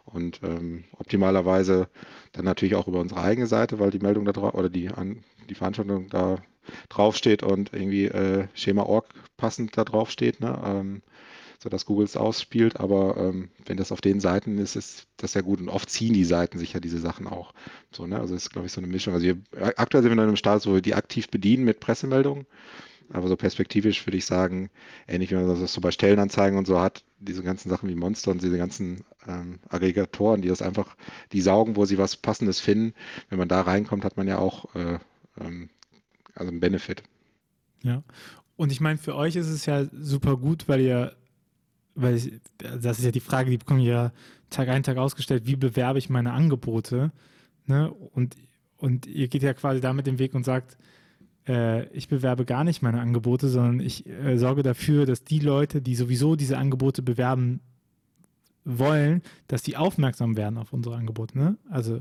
[0.04, 1.88] Und ähm, optimalerweise
[2.32, 5.22] dann natürlich auch über unsere eigene Seite, weil die Meldung da drauf oder die, an,
[5.48, 6.38] die Veranstaltung da
[6.88, 10.40] draufsteht und irgendwie äh, Schema.org passend da drauf steht.
[10.40, 10.60] Ne?
[10.64, 11.02] Ähm,
[11.62, 12.80] sodass Google es ausspielt.
[12.80, 15.60] Aber ähm, wenn das auf den Seiten ist, ist das ja gut.
[15.60, 17.54] Und oft ziehen die Seiten sich ja diese Sachen auch.
[17.92, 18.18] So, ne?
[18.18, 19.14] Also ist, glaube ich, so eine Mischung.
[19.14, 19.38] Also wir,
[19.76, 22.46] aktuell sind wir in einem Status, wo wir die aktiv bedienen mit Pressemeldungen.
[23.12, 24.70] Aber so perspektivisch würde ich sagen,
[25.06, 28.30] ähnlich wie man das so bei Stellenanzeigen und so hat, diese ganzen Sachen wie Monster
[28.30, 30.96] und diese ganzen ähm, Aggregatoren, die das einfach,
[31.30, 32.94] die saugen, wo sie was Passendes finden.
[33.28, 34.98] Wenn man da reinkommt, hat man ja auch äh,
[35.40, 35.68] ähm,
[36.34, 37.02] also einen Benefit.
[37.82, 38.02] Ja.
[38.56, 41.16] Und ich meine, für euch ist es ja super gut, weil ihr
[41.94, 44.12] weil ich, das ist ja die Frage, die bekommen ja
[44.50, 47.12] Tag ein, Tag ausgestellt, wie bewerbe ich meine Angebote?
[47.66, 47.90] Ne?
[47.90, 48.36] Und,
[48.76, 50.76] und ihr geht ja quasi damit den Weg und sagt,
[51.48, 55.82] äh, ich bewerbe gar nicht meine Angebote, sondern ich äh, sorge dafür, dass die Leute,
[55.82, 57.60] die sowieso diese Angebote bewerben
[58.64, 61.36] wollen, dass die aufmerksam werden auf unsere Angebote.
[61.38, 61.56] Ne?
[61.68, 62.00] Also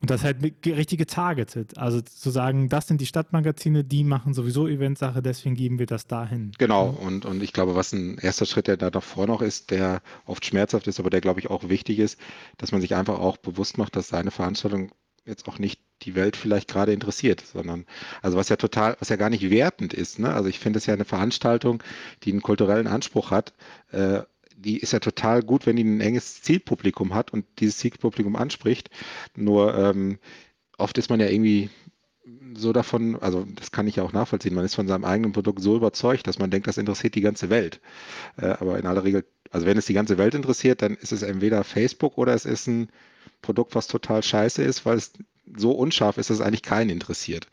[0.00, 1.76] und das halt richtig getargetet.
[1.76, 6.06] Also zu sagen, das sind die Stadtmagazine, die machen sowieso Eventsache, deswegen geben wir das
[6.06, 6.52] dahin.
[6.58, 10.02] Genau, und, und ich glaube, was ein erster Schritt, der da davor noch ist, der
[10.24, 12.18] oft schmerzhaft ist, aber der, glaube ich, auch wichtig ist,
[12.58, 14.92] dass man sich einfach auch bewusst macht, dass seine Veranstaltung
[15.24, 17.84] jetzt auch nicht die Welt vielleicht gerade interessiert, sondern
[18.22, 20.18] also was ja total, was ja gar nicht wertend ist.
[20.18, 20.32] Ne?
[20.32, 21.82] Also ich finde es ja eine Veranstaltung,
[22.22, 23.52] die einen kulturellen Anspruch hat.
[23.90, 24.22] Äh,
[24.58, 28.90] die ist ja total gut, wenn die ein enges Zielpublikum hat und dieses Zielpublikum anspricht.
[29.36, 30.18] Nur ähm,
[30.76, 31.70] oft ist man ja irgendwie
[32.54, 35.62] so davon, also das kann ich ja auch nachvollziehen, man ist von seinem eigenen Produkt
[35.62, 37.80] so überzeugt, dass man denkt, das interessiert die ganze Welt.
[38.36, 41.22] Äh, aber in aller Regel, also wenn es die ganze Welt interessiert, dann ist es
[41.22, 42.88] entweder Facebook oder es ist ein
[43.42, 45.12] Produkt, was total scheiße ist, weil es
[45.56, 47.48] so unscharf ist, dass es eigentlich keinen interessiert.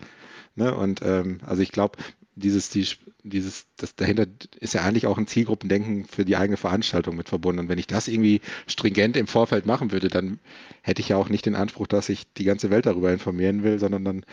[0.56, 0.74] Ne?
[0.74, 1.98] Und ähm, also ich glaube,
[2.36, 2.86] dieses, die,
[3.24, 4.26] dieses, das dahinter
[4.60, 7.60] ist ja eigentlich auch ein Zielgruppendenken für die eigene Veranstaltung mit verbunden.
[7.60, 10.40] Und wenn ich das irgendwie stringent im Vorfeld machen würde, dann
[10.82, 13.80] hätte ich ja auch nicht den Anspruch, dass ich die ganze Welt darüber informieren will,
[13.80, 14.26] sondern dann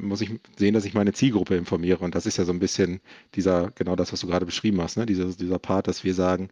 [0.00, 2.02] muss ich sehen, dass ich meine Zielgruppe informiere.
[2.02, 3.00] Und das ist ja so ein bisschen
[3.34, 5.06] dieser, genau das, was du gerade beschrieben hast, ne?
[5.06, 6.48] dieser, dieser Part, dass wir sagen,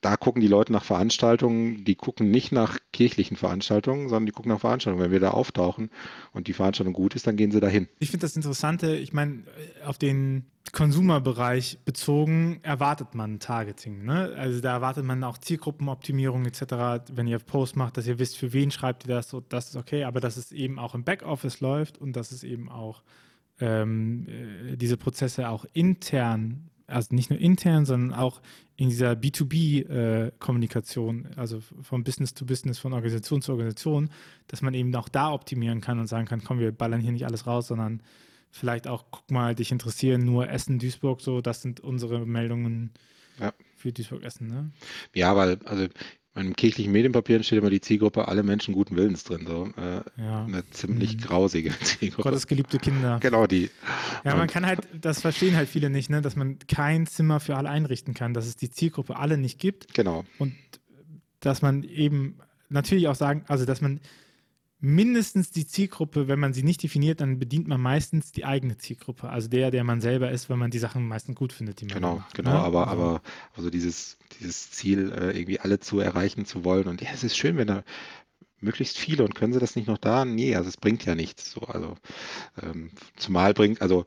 [0.00, 4.52] da gucken die Leute nach Veranstaltungen, die gucken nicht nach kirchlichen Veranstaltungen, sondern die gucken
[4.52, 5.04] nach Veranstaltungen.
[5.04, 5.90] Wenn wir da auftauchen
[6.32, 7.88] und die Veranstaltung gut ist, dann gehen sie dahin.
[7.98, 9.44] Ich finde das Interessante, ich meine,
[9.84, 14.04] auf den Konsumerbereich bezogen erwartet man Targeting.
[14.04, 14.34] Ne?
[14.36, 17.08] Also da erwartet man auch Zielgruppenoptimierung etc.
[17.12, 20.04] Wenn ihr Post macht, dass ihr wisst, für wen schreibt ihr das, das ist okay,
[20.04, 23.02] aber dass es eben auch im Backoffice läuft und dass es eben auch
[23.60, 28.40] ähm, äh, diese Prozesse auch intern also nicht nur intern, sondern auch
[28.76, 34.10] in dieser B2B-Kommunikation, äh, also von Business to Business, von Organisation zu Organisation,
[34.46, 37.26] dass man eben auch da optimieren kann und sagen kann, komm, wir ballern hier nicht
[37.26, 38.02] alles raus, sondern
[38.50, 42.92] vielleicht auch, guck mal, dich interessieren nur Essen, Duisburg, so, das sind unsere Meldungen
[43.40, 43.52] ja.
[43.76, 44.70] für Duisburg-Essen, ne?
[45.14, 45.88] Ja, weil, also
[46.36, 49.46] in kirchlichen Medienpapieren steht immer die Zielgruppe alle Menschen guten Willens drin.
[49.46, 49.68] So.
[49.76, 50.44] Äh, ja.
[50.44, 51.20] Eine ziemlich mhm.
[51.20, 52.28] grausige Zielgruppe.
[52.28, 53.18] Gottes geliebte Kinder.
[53.20, 53.70] Genau, die.
[54.24, 57.56] Ja, man kann halt, das verstehen halt viele nicht, ne, dass man kein Zimmer für
[57.56, 59.94] alle einrichten kann, dass es die Zielgruppe alle nicht gibt.
[59.94, 60.24] Genau.
[60.38, 60.54] Und
[61.40, 64.00] dass man eben natürlich auch sagen, also dass man
[64.80, 69.28] mindestens die Zielgruppe, wenn man sie nicht definiert, dann bedient man meistens die eigene Zielgruppe.
[69.30, 72.00] Also der, der man selber ist, wenn man die Sachen meistens gut findet, die man
[72.00, 72.60] Genau, macht, genau, ne?
[72.60, 72.88] aber, also.
[72.88, 73.22] aber
[73.54, 76.88] also dieses, dieses Ziel, äh, irgendwie alle zu erreichen zu wollen.
[76.88, 77.84] Und ja, es ist schön, wenn da
[78.60, 80.24] möglichst viele und können sie das nicht noch da?
[80.24, 81.52] Nee, also es bringt ja nichts.
[81.52, 81.96] So, also
[82.62, 84.06] ähm, zumal bringt, also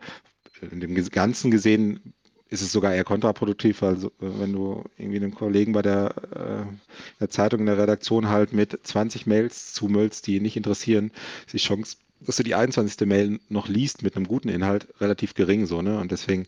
[0.62, 2.14] in dem Ganzen gesehen
[2.50, 6.74] ist es sogar eher kontraproduktiv, weil äh, wenn du irgendwie einen Kollegen bei der, äh,
[7.20, 11.12] der Zeitung in der Redaktion halt mit 20 Mails zumüllst, die ihn nicht interessieren,
[11.46, 13.08] ist die Chance, dass du die 21.
[13.08, 16.00] Mail noch liest mit einem guten Inhalt, relativ gering so, ne?
[16.00, 16.48] Und deswegen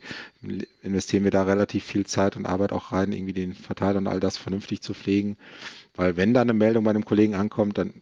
[0.81, 4.19] investieren wir da relativ viel Zeit und Arbeit auch rein, irgendwie den Verteiler und all
[4.19, 5.37] das vernünftig zu pflegen.
[5.95, 7.93] Weil wenn da eine Meldung bei einem Kollegen ankommt, dann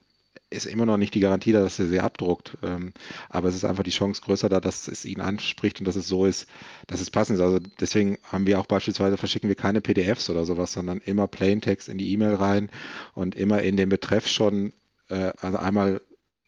[0.49, 2.57] ist immer noch nicht die Garantie da, dass er sie abdruckt.
[2.63, 2.93] Ähm,
[3.29, 6.07] aber es ist einfach die Chance größer da, dass es ihn anspricht und dass es
[6.07, 6.47] so ist,
[6.87, 7.43] dass es passend ist.
[7.43, 11.87] Also deswegen haben wir auch beispielsweise, verschicken wir keine PDFs oder sowas, sondern immer Plaintext
[11.87, 12.69] in die E-Mail rein
[13.13, 14.73] und immer in den Betreff schon,
[15.09, 16.01] äh, also einmal,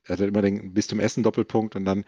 [0.08, 2.04] also immer den bis zum Essen Doppelpunkt und dann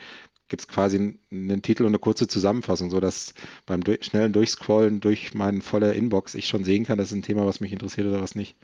[0.47, 3.33] gibt es quasi einen Titel und eine kurze Zusammenfassung, sodass
[3.65, 7.21] beim durch, schnellen Durchscrollen durch meine volle Inbox ich schon sehen kann, das ist ein
[7.21, 8.55] Thema, was mich interessiert oder was nicht.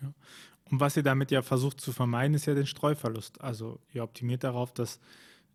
[0.00, 0.12] Ja.
[0.70, 3.40] Und was ihr damit ja versucht zu vermeiden, ist ja den Streuverlust.
[3.40, 5.00] Also ihr optimiert darauf, dass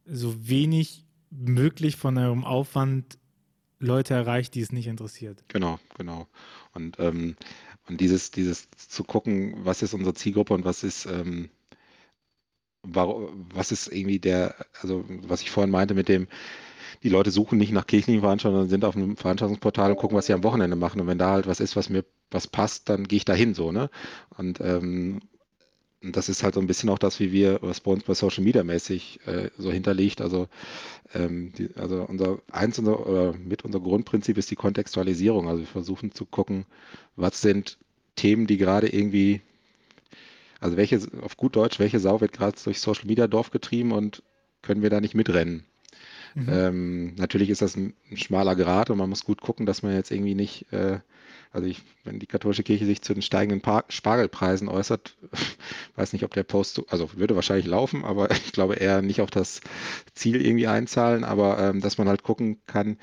[0.05, 3.17] so wenig möglich von eurem Aufwand
[3.79, 5.43] Leute erreicht, die es nicht interessiert.
[5.49, 6.27] Genau, genau.
[6.73, 7.35] Und, ähm,
[7.87, 11.49] und dieses, dieses zu gucken, was ist unsere Zielgruppe und was ist, ähm,
[12.83, 16.27] was ist irgendwie der, also was ich vorhin meinte mit dem,
[17.01, 20.27] die Leute suchen nicht nach kirchlichen Veranstaltungen, sondern sind auf einem Veranstaltungsportal und gucken, was
[20.27, 21.01] sie am Wochenende machen.
[21.01, 23.53] Und wenn da halt was ist, was mir was passt, dann gehe ich da hin
[23.53, 23.89] so, ne?
[24.37, 25.21] Und ähm,
[26.11, 28.43] das ist halt so ein bisschen auch das, wie wir, was bei uns bei Social
[28.43, 30.19] Media mäßig äh, so hinterlegt.
[30.21, 30.47] Also,
[31.13, 35.47] ähm, die, also unser eins unser, oder mit unser Grundprinzip ist die Kontextualisierung.
[35.47, 36.65] Also wir versuchen zu gucken,
[37.15, 37.77] was sind
[38.15, 39.41] Themen, die gerade irgendwie,
[40.59, 44.23] also welche, auf gut Deutsch, welche Sau wird gerade durch Social Media Dorf getrieben und
[44.61, 45.65] können wir da nicht mitrennen?
[46.35, 46.49] Mhm.
[46.49, 49.93] Ähm, natürlich ist das ein, ein, schmaler Grad und man muss gut gucken, dass man
[49.93, 50.99] jetzt irgendwie nicht, äh,
[51.51, 55.15] also ich, wenn die katholische Kirche sich zu den steigenden Par Spargelpreisen äußert,
[55.95, 59.29] weiß nicht, ob der Post, also würde wahrscheinlich laufen, aber ich glaube eher nicht auf
[59.29, 59.61] das
[60.15, 62.97] Ziel irgendwie einzahlen, aber ähm, dass man halt gucken kann,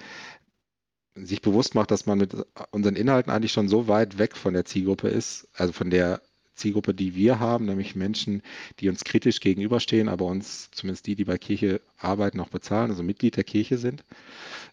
[1.15, 2.35] sich bewusst macht, dass man mit
[2.71, 6.21] unseren Inhalten eigentlich schon so weit weg von der Zielgruppe ist, also von der
[6.61, 8.43] Zielgruppe, die wir haben, nämlich Menschen,
[8.79, 13.03] die uns kritisch gegenüberstehen, aber uns, zumindest die, die bei Kirche arbeiten, auch bezahlen, also
[13.03, 14.05] Mitglied der Kirche sind.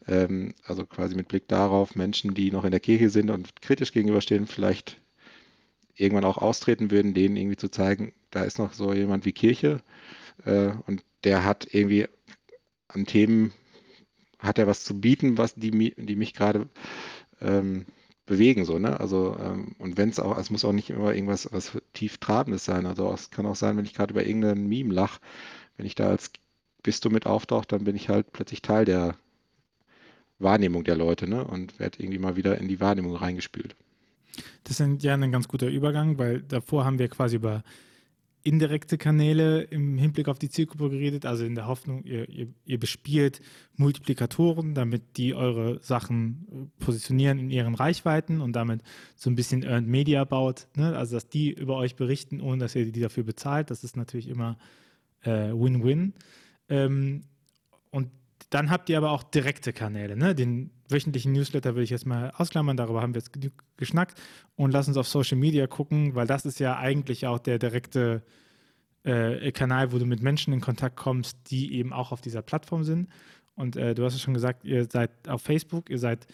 [0.08, 3.92] Ähm, also quasi mit Blick darauf, Menschen, die noch in der Kirche sind und kritisch
[3.92, 5.02] gegenüberstehen, vielleicht
[5.96, 9.82] irgendwann auch austreten würden, denen irgendwie zu zeigen, da ist noch so jemand wie Kirche
[10.46, 12.08] äh, und der hat irgendwie
[12.88, 13.54] an Themen,
[14.40, 16.70] hat er was zu bieten, was die, die mich gerade
[17.42, 17.86] ähm,
[18.28, 19.00] bewegen, so, ne?
[19.00, 22.66] Also, ähm, und wenn es auch, es muss auch nicht immer irgendwas was tief Trabendes
[22.66, 22.86] sein.
[22.86, 25.20] Also es kann auch sein, wenn ich gerade über irgendeinen Meme lache,
[25.78, 26.32] wenn ich da als
[26.84, 29.16] bist du mit auftaucht, dann bin ich halt plötzlich Teil der
[30.40, 31.44] Wahrnehmung der Leute, ne?
[31.44, 33.76] Und werde irgendwie mal wieder in die Wahrnehmung reingespült.
[34.66, 37.64] Das ist ja ein ganz guter Übergang, weil davor haben wir quasi über
[38.44, 42.80] indirekte Kanäle im Hinblick auf die Zielgruppe geredet, also in der Hoffnung, ihr, ihr, ihr,
[42.80, 43.42] bespielt
[43.76, 46.48] Multiplikatoren, damit die eure Sachen
[46.80, 48.82] äh, positionieren in ihren Reichweiten und damit
[49.16, 50.96] so ein bisschen Earned Media baut, ne?
[50.96, 53.70] also dass die über euch berichten, ohne dass ihr die dafür bezahlt.
[53.70, 54.58] Das ist natürlich immer
[55.24, 56.14] äh, Win-Win.
[56.70, 57.24] Äh, ähm,
[57.92, 58.10] und
[58.50, 60.16] dann habt ihr aber auch direkte Kanäle.
[60.16, 60.36] Ne?
[60.36, 63.32] Den wöchentlichen Newsletter will ich jetzt mal ausklammern, darüber haben wir jetzt
[63.78, 64.20] geschnackt.
[64.56, 68.24] Und lass uns auf Social Media gucken, weil das ist ja eigentlich auch der direkte
[69.04, 72.84] äh, Kanal, wo du mit Menschen in Kontakt kommst, die eben auch auf dieser Plattform
[72.84, 73.10] sind.
[73.56, 76.28] Und äh, du hast es schon gesagt, ihr seid auf Facebook, ihr seid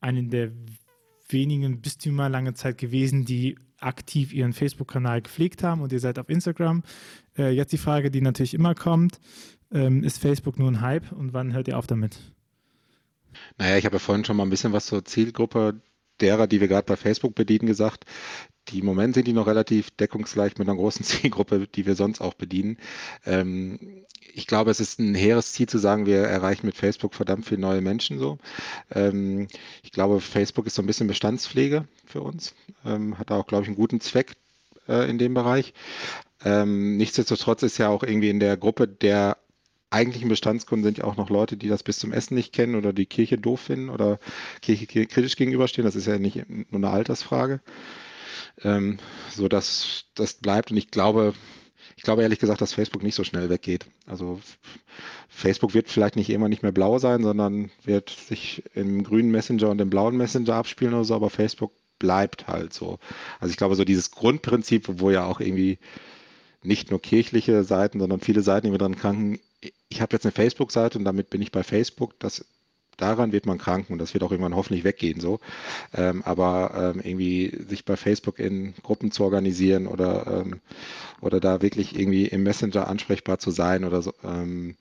[0.00, 0.50] einen der
[1.28, 6.28] wenigen Bistümer lange Zeit gewesen, die aktiv ihren Facebook-Kanal gepflegt haben und ihr seid auf
[6.28, 6.82] Instagram.
[7.36, 9.20] Äh, jetzt die Frage, die natürlich immer kommt,
[9.70, 12.18] ähm, ist Facebook nur ein Hype und wann hört ihr auf damit?
[13.58, 15.80] Naja, ich habe ja vorhin schon mal ein bisschen was zur Zielgruppe
[16.20, 18.04] derer, die wir gerade bei Facebook bedienen, gesagt.
[18.68, 22.20] Die im Moment sind die noch relativ deckungsgleich mit einer großen Zielgruppe, die wir sonst
[22.20, 22.78] auch bedienen.
[23.24, 27.46] Ähm, ich glaube, es ist ein hehres Ziel zu sagen, wir erreichen mit Facebook verdammt
[27.46, 28.38] viele neue Menschen so.
[28.94, 29.48] Ähm,
[29.82, 33.68] ich glaube, Facebook ist so ein bisschen Bestandspflege für uns, ähm, hat auch, glaube ich,
[33.68, 34.34] einen guten Zweck
[34.86, 35.72] äh, in dem Bereich.
[36.44, 39.38] Ähm, nichtsdestotrotz ist ja auch irgendwie in der Gruppe der
[39.90, 42.92] eigentlichen Bestandskunden sind ja auch noch Leute, die das bis zum Essen nicht kennen oder
[42.92, 44.18] die Kirche doof finden oder
[44.60, 45.84] Kirche kritisch gegenüberstehen.
[45.84, 47.60] Das ist ja nicht nur eine Altersfrage.
[48.62, 48.98] Ähm,
[49.30, 51.32] so dass das bleibt und ich glaube,
[51.96, 53.86] ich glaube ehrlich gesagt, dass Facebook nicht so schnell weggeht.
[54.06, 54.40] Also
[55.28, 59.70] Facebook wird vielleicht nicht immer nicht mehr blau sein, sondern wird sich im grünen Messenger
[59.70, 62.98] und im blauen Messenger abspielen oder so, aber Facebook bleibt halt so.
[63.40, 65.78] Also ich glaube, so dieses Grundprinzip, wo ja auch irgendwie
[66.62, 69.40] nicht nur kirchliche Seiten, sondern viele Seiten, die wir dran kranken,
[69.88, 72.18] ich habe jetzt eine Facebook-Seite und damit bin ich bei Facebook.
[72.20, 72.44] Das,
[72.96, 75.40] daran wird man kranken und das wird auch irgendwann hoffentlich weggehen so.
[75.94, 80.60] Ähm, aber ähm, irgendwie sich bei Facebook in Gruppen zu organisieren oder, ähm,
[81.20, 84.76] oder da wirklich irgendwie im Messenger ansprechbar zu sein oder so, ähm,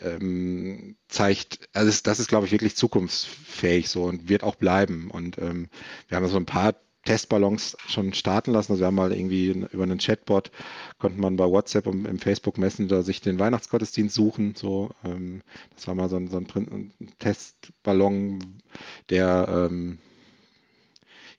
[0.00, 5.10] ähm, zeigt, also das, ist, glaube ich, wirklich zukunftsfähig so und wird auch bleiben.
[5.10, 5.68] Und ähm,
[6.08, 6.74] wir haben so ein paar
[7.08, 8.72] Testballons schon starten lassen.
[8.72, 10.50] Also wir haben mal irgendwie über einen Chatbot
[10.98, 14.54] konnte man bei WhatsApp und im Facebook Messenger sich den Weihnachtsgottesdienst suchen.
[14.54, 15.40] So, ähm,
[15.74, 18.60] das war mal so ein, so ein Testballon,
[19.08, 19.98] der ähm,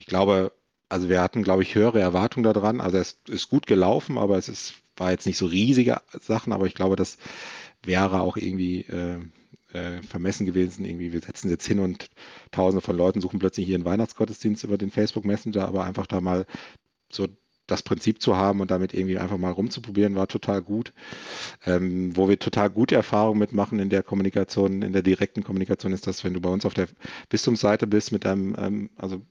[0.00, 0.50] ich glaube,
[0.88, 2.80] also wir hatten, glaube ich, höhere Erwartungen daran.
[2.80, 6.66] Also es ist gut gelaufen, aber es ist, war jetzt nicht so riesige Sachen, aber
[6.66, 7.16] ich glaube, das
[7.84, 9.20] wäre auch irgendwie äh,
[9.72, 10.84] äh, vermessen gewesen.
[10.84, 12.08] Irgendwie, wir setzen jetzt hin und
[12.50, 16.20] tausende von Leuten suchen plötzlich hier einen Weihnachtsgottesdienst über den Facebook Messenger, aber einfach da
[16.20, 16.46] mal
[17.12, 17.26] so
[17.70, 20.92] das Prinzip zu haben und damit irgendwie einfach mal rumzuprobieren, war total gut.
[21.64, 26.06] Ähm, wo wir total gute Erfahrungen mitmachen in der Kommunikation, in der direkten Kommunikation, ist
[26.06, 26.88] das, wenn du bei uns auf der
[27.28, 29.22] Bistumsseite bist mit deinem, ähm, also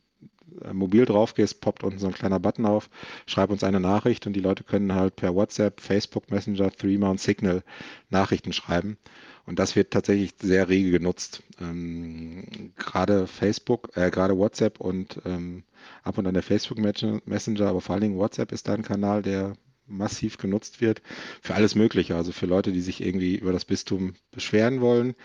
[0.63, 2.89] äh, mobil drauf gehst, poppt unten so ein kleiner Button auf,
[3.25, 7.19] schreib uns eine Nachricht und die Leute können halt per WhatsApp, Facebook Messenger, Threema und
[7.19, 7.63] Signal
[8.10, 8.97] Nachrichten schreiben.
[9.45, 11.43] Und das wird tatsächlich sehr rege genutzt.
[11.60, 15.63] Ähm, gerade Facebook, äh, gerade WhatsApp und ähm,
[16.04, 19.21] ab und an der Facebook Messenger, aber vor allen Dingen WhatsApp ist da ein Kanal,
[19.21, 19.54] der
[19.89, 21.02] massiv genutzt wird
[21.41, 22.15] für alles Mögliche.
[22.15, 25.15] Also für Leute, die sich irgendwie über das Bistum beschweren wollen,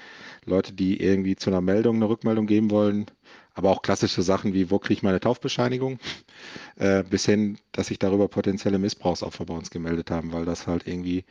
[0.44, 3.06] Leute, die irgendwie zu einer Meldung eine Rückmeldung geben wollen,
[3.54, 5.98] aber auch klassische Sachen wie, wo kriege ich meine Taufbescheinigung,
[6.76, 10.88] äh, bis hin, dass sich darüber potenzielle Missbrauchsopfer bei uns gemeldet haben, weil das halt
[10.88, 11.24] irgendwie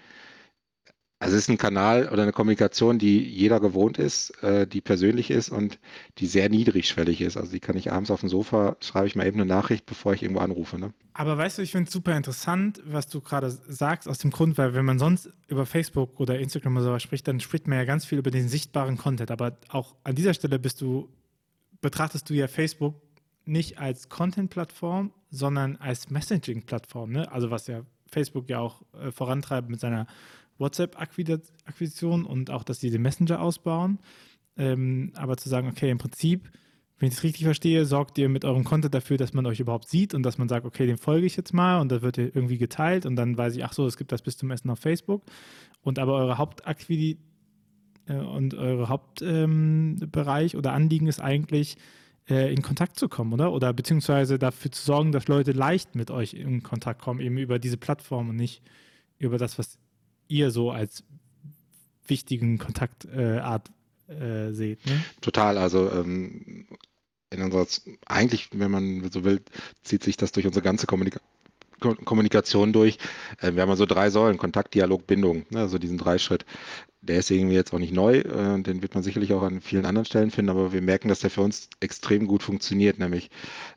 [1.24, 5.32] also es ist ein Kanal oder eine Kommunikation, die jeder gewohnt ist, äh, die persönlich
[5.32, 5.80] ist und
[6.18, 7.38] die sehr niedrigschwellig ist.
[7.38, 10.14] Also die kann ich abends auf dem Sofa, schreibe ich mal eben eine Nachricht, bevor
[10.14, 10.78] ich irgendwo anrufe.
[10.78, 10.94] Ne?
[11.14, 14.58] Aber weißt du, ich finde es super interessant, was du gerade sagst, aus dem Grund,
[14.58, 17.86] weil wenn man sonst über Facebook oder Instagram oder sowas spricht, dann spricht man ja
[17.86, 19.32] ganz viel über den sichtbaren Content.
[19.32, 21.08] Aber auch an dieser Stelle bist du,
[21.80, 22.96] betrachtest du ja Facebook
[23.46, 27.12] nicht als Content-Plattform, sondern als Messaging-Plattform.
[27.12, 27.32] Ne?
[27.32, 30.06] Also was ja Facebook ja auch äh, vorantreibt mit seiner
[30.58, 34.00] WhatsApp-Akquisition und auch, dass sie den Messenger ausbauen.
[34.56, 36.52] Ähm, aber zu sagen, okay, im Prinzip,
[37.00, 39.90] wenn ich das richtig verstehe, sorgt ihr mit eurem Content dafür, dass man euch überhaupt
[39.90, 42.58] sieht und dass man sagt, okay, dem folge ich jetzt mal und das wird irgendwie
[42.58, 45.24] geteilt und dann weiß ich, ach so, es gibt das bis zum Essen auf Facebook.
[45.82, 47.18] Und aber eure Hauptakquisition
[48.08, 51.78] äh, und eure Hauptbereich ähm, oder Anliegen ist eigentlich,
[52.30, 53.52] äh, in Kontakt zu kommen, oder?
[53.52, 57.60] Oder beziehungsweise dafür zu sorgen, dass Leute leicht mit euch in Kontakt kommen, eben über
[57.60, 58.62] diese Plattform und nicht
[59.18, 59.78] über das, was
[60.28, 61.04] ihr so als
[62.08, 63.70] wichtigen Kontaktart
[64.10, 64.86] äh, äh, seht.
[64.86, 65.04] Ne?
[65.22, 66.68] Total, also ähm,
[67.30, 67.66] in unserer,
[68.06, 69.42] eigentlich, wenn man so will,
[69.84, 71.34] zieht sich das durch unsere ganze Kommunikation.
[72.06, 72.98] Kommunikation durch.
[73.42, 76.46] Äh, wir haben so drei Säulen, Kontakt, Dialog, Bindung, ne, also diesen Dreischritt.
[77.02, 79.86] Der ist irgendwie jetzt auch nicht neu, äh, den wird man sicherlich auch an vielen
[79.86, 83.30] anderen Stellen finden, aber wir merken, dass der für uns extrem gut funktioniert, nämlich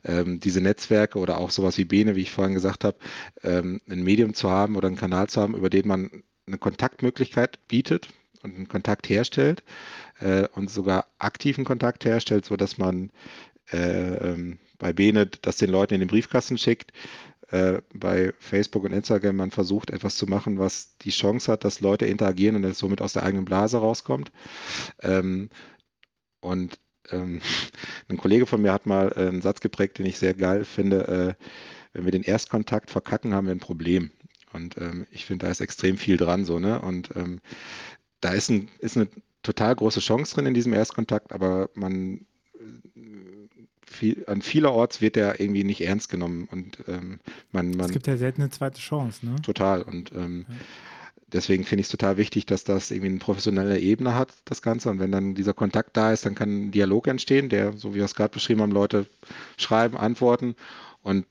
[0.05, 2.97] ähm, diese Netzwerke oder auch sowas wie Bene, wie ich vorhin gesagt habe,
[3.43, 7.59] ähm, ein Medium zu haben oder einen Kanal zu haben, über den man eine Kontaktmöglichkeit
[7.67, 8.09] bietet
[8.43, 9.63] und einen Kontakt herstellt
[10.19, 13.11] äh, und sogar aktiven Kontakt herstellt, sodass man
[13.71, 16.91] äh, ähm, bei Bene das den Leuten in den Briefkasten schickt,
[17.49, 21.81] äh, bei Facebook und Instagram man versucht, etwas zu machen, was die Chance hat, dass
[21.81, 24.31] Leute interagieren und es somit aus der eigenen Blase rauskommt.
[25.01, 25.49] Ähm,
[26.41, 26.79] und
[27.11, 27.41] ähm,
[28.09, 31.35] ein Kollege von mir hat mal äh, einen Satz geprägt, den ich sehr geil finde.
[31.39, 31.43] Äh,
[31.93, 34.11] wenn wir den Erstkontakt verkacken, haben wir ein Problem.
[34.57, 36.81] Und ähm, ich finde, da ist extrem viel dran so, ne?
[36.81, 37.39] Und ähm,
[38.19, 39.07] da ist, ein, ist eine
[39.43, 42.25] total große Chance drin in diesem Erstkontakt, aber man
[43.89, 47.19] viel, an vielerorts wird der irgendwie nicht ernst genommen und ähm,
[47.51, 47.87] man, man.
[47.87, 49.35] Es gibt ja selten eine zweite Chance, ne?
[49.41, 49.81] Total.
[49.81, 50.55] Und ähm, ja.
[51.27, 54.89] deswegen finde ich es total wichtig, dass das irgendwie eine professionelle Ebene hat, das Ganze.
[54.89, 57.97] Und wenn dann dieser Kontakt da ist, dann kann ein Dialog entstehen, der, so wie
[57.97, 59.07] wir es gerade beschrieben haben, Leute
[59.57, 60.55] schreiben, antworten.
[61.01, 61.25] Und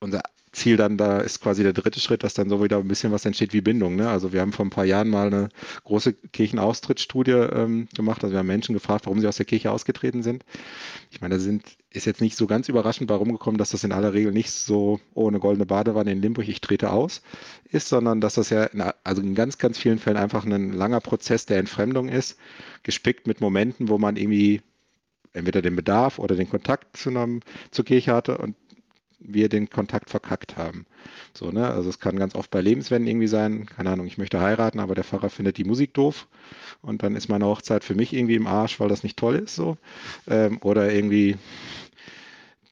[0.00, 0.22] unser
[0.58, 3.24] Ziel dann da ist quasi der dritte Schritt, dass dann so wieder ein bisschen was
[3.24, 3.96] entsteht wie Bindung.
[3.96, 4.08] Ne?
[4.08, 5.48] Also wir haben vor ein paar Jahren mal eine
[5.84, 8.22] große Kirchenaustrittsstudie ähm, gemacht.
[8.22, 10.44] Also wir haben Menschen gefragt, warum sie aus der Kirche ausgetreten sind.
[11.10, 13.92] Ich meine, da sind, ist jetzt nicht so ganz überraschend bei rumgekommen, dass das in
[13.92, 17.22] aller Regel nicht so ohne oh, goldene Badewanne in Limburg, ich trete aus,
[17.70, 21.00] ist, sondern dass das ja in, also in ganz, ganz vielen Fällen einfach ein langer
[21.00, 22.38] Prozess der Entfremdung ist,
[22.82, 24.60] gespickt mit Momenten, wo man irgendwie
[25.32, 27.40] entweder den Bedarf oder den Kontakt zu einem,
[27.70, 28.56] zur Kirche hatte und
[29.18, 30.86] wir den Kontakt verkackt haben.
[31.34, 31.68] So, ne?
[31.68, 34.94] Also es kann ganz oft bei Lebenswenden irgendwie sein, keine Ahnung, ich möchte heiraten, aber
[34.94, 36.28] der Pfarrer findet die Musik doof
[36.82, 39.54] und dann ist meine Hochzeit für mich irgendwie im Arsch, weil das nicht toll ist
[39.54, 39.76] so.
[40.28, 41.36] Ähm, oder irgendwie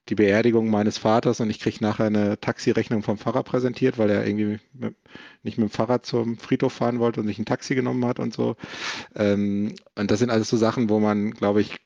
[0.09, 4.27] die Beerdigung meines Vaters und ich kriege nachher eine Taxirechnung vom Pfarrer präsentiert, weil er
[4.27, 4.95] irgendwie mit,
[5.43, 8.33] nicht mit dem Fahrrad zum Friedhof fahren wollte und sich ein Taxi genommen hat und
[8.33, 8.57] so.
[9.17, 11.81] Ähm, und das sind alles so Sachen, wo man, glaube ich,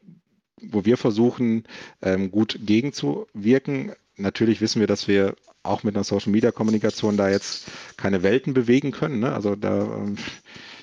[0.60, 1.64] wo wir versuchen,
[2.02, 7.28] ähm, gut gegenzuwirken natürlich wissen wir, dass wir auch mit einer Social Media Kommunikation da
[7.28, 7.66] jetzt
[7.96, 9.20] keine Welten bewegen können.
[9.20, 9.32] Ne?
[9.32, 10.16] Also da, ähm,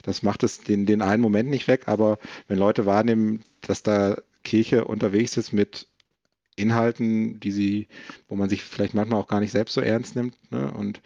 [0.04, 4.18] das macht es den, den einen Moment nicht weg, aber wenn Leute wahrnehmen, dass da
[4.44, 5.88] Kirche unterwegs ist mit
[6.56, 7.88] Inhalten, die sie,
[8.28, 10.36] wo man sich vielleicht manchmal auch gar nicht selbst so ernst nimmt.
[10.52, 10.72] Ne?
[10.72, 11.02] Und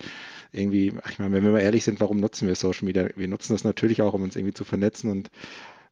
[0.51, 3.09] irgendwie, ich meine, wenn wir mal ehrlich sind, warum nutzen wir Social Media?
[3.15, 5.29] Wir nutzen das natürlich auch, um uns irgendwie zu vernetzen und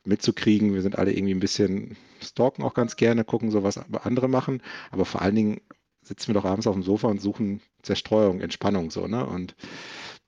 [0.06, 0.74] mitzukriegen.
[0.74, 4.62] Wir sind alle irgendwie ein bisschen stalken auch ganz gerne, gucken so, was andere machen.
[4.92, 5.62] Aber vor allen Dingen
[6.10, 9.26] sitzen wir doch abends auf dem Sofa und suchen Zerstreuung, Entspannung so, ne?
[9.26, 9.55] Und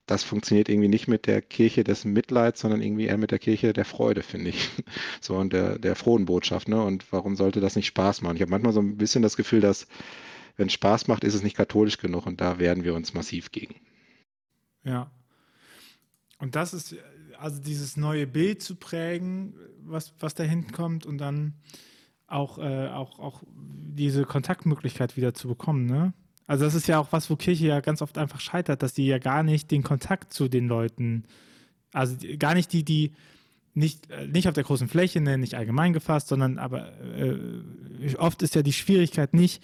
[0.05, 3.73] das funktioniert irgendwie nicht mit der Kirche des Mitleids, sondern irgendwie eher mit der Kirche
[3.73, 4.69] der Freude, finde ich.
[5.21, 6.81] So und der, der frohen Botschaft, ne?
[6.81, 8.35] Und warum sollte das nicht Spaß machen?
[8.35, 9.87] Ich habe manchmal so ein bisschen das Gefühl, dass
[10.55, 13.51] wenn es Spaß macht, ist es nicht katholisch genug und da wehren wir uns massiv
[13.51, 13.75] gegen.
[14.83, 15.09] Ja.
[16.37, 16.95] Und das ist
[17.39, 21.55] also dieses neue Bild zu prägen, was, was da hinten kommt und dann
[22.31, 26.13] auch, äh, auch, auch diese Kontaktmöglichkeit wieder zu bekommen, ne?
[26.47, 29.05] Also das ist ja auch was, wo Kirche ja ganz oft einfach scheitert, dass sie
[29.05, 31.23] ja gar nicht den Kontakt zu den Leuten,
[31.93, 33.13] also gar nicht die, die
[33.73, 38.41] nicht, äh, nicht auf der großen Fläche, ne, nicht allgemein gefasst, sondern aber äh, oft
[38.41, 39.63] ist ja die Schwierigkeit nicht,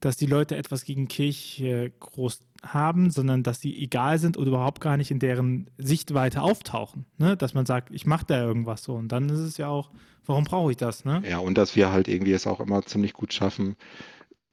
[0.00, 4.80] dass die Leute etwas gegen Kirche groß haben, sondern dass sie egal sind oder überhaupt
[4.80, 7.06] gar nicht in deren Sichtweite auftauchen.
[7.18, 7.36] Ne?
[7.36, 8.94] Dass man sagt, ich mache da irgendwas so.
[8.94, 9.90] Und dann ist es ja auch,
[10.26, 11.04] warum brauche ich das?
[11.04, 11.22] Ne?
[11.28, 13.76] Ja, und dass wir halt irgendwie es auch immer ziemlich gut schaffen,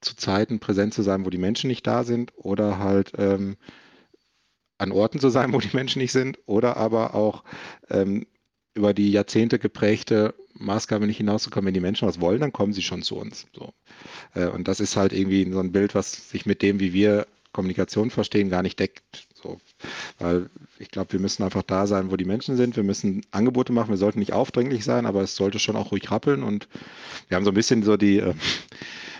[0.01, 3.55] zu Zeiten präsent zu sein, wo die Menschen nicht da sind oder halt ähm,
[4.77, 7.43] an Orten zu sein, wo die Menschen nicht sind oder aber auch
[7.89, 8.25] ähm,
[8.73, 11.67] über die Jahrzehnte geprägte Maßgabe nicht hinauszukommen.
[11.67, 13.47] Wenn die Menschen was wollen, dann kommen sie schon zu uns.
[13.53, 13.73] So.
[14.33, 17.27] Äh, und das ist halt irgendwie so ein Bild, was sich mit dem, wie wir
[17.51, 19.27] Kommunikation verstehen, gar nicht deckt.
[19.33, 19.59] So.
[20.19, 20.49] Weil
[20.79, 22.75] ich glaube, wir müssen einfach da sein, wo die Menschen sind.
[22.75, 23.89] Wir müssen Angebote machen.
[23.89, 26.43] Wir sollten nicht aufdringlich sein, aber es sollte schon auch ruhig rappeln.
[26.43, 26.67] Und
[27.27, 28.33] wir haben so ein bisschen so die, äh,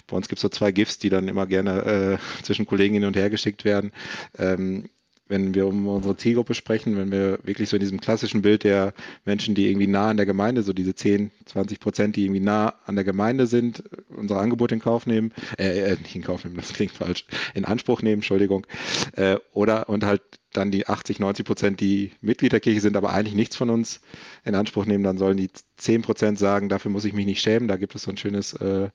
[0.08, 3.06] bei uns gibt es so zwei GIFs, die dann immer gerne äh, zwischen Kollegen hin
[3.06, 3.92] und her geschickt werden.
[4.38, 4.90] Ähm,
[5.32, 8.94] wenn wir um unsere Zielgruppe sprechen, wenn wir wirklich so in diesem klassischen Bild der
[9.26, 12.76] Menschen, die irgendwie nah an der Gemeinde, so diese 10, 20 Prozent, die irgendwie nah
[12.86, 16.58] an der Gemeinde sind, unser Angebot in Kauf nehmen, äh, äh nicht in Kauf nehmen,
[16.58, 17.26] das klingt falsch,
[17.56, 18.68] in Anspruch nehmen, Entschuldigung,
[19.14, 20.22] äh, oder und halt
[20.54, 24.02] dann die 80, 90 Prozent, die Mitglied der Kirche sind, aber eigentlich nichts von uns
[24.44, 27.68] in Anspruch nehmen, dann sollen die 10 Prozent sagen, dafür muss ich mich nicht schämen.
[27.68, 28.90] Da gibt es so ein schönes, äh,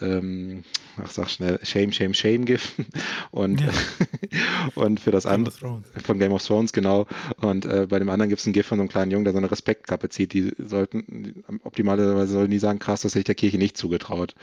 [0.00, 0.64] ähm,
[1.02, 2.74] ach sag schnell, Shame, Shame, Shame GIF.
[3.30, 3.70] Und, ja.
[4.74, 7.06] und für das andere, von Game of Thrones, genau.
[7.40, 9.32] Und äh, bei dem anderen gibt es ein GIF von so einem kleinen Jungen, der
[9.32, 10.32] so eine Respektkappe zieht.
[10.32, 14.34] Die sollten, optimalerweise sollen die sagen, krass, das hätte ich der Kirche nicht zugetraut.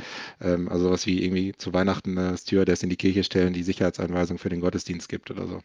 [0.42, 4.38] Ähm, also was wie irgendwie zu Weihnachten eine Stewardess in die Kirche stellen, die Sicherheitsanweisung
[4.38, 5.62] für den Gottesdienst gibt oder so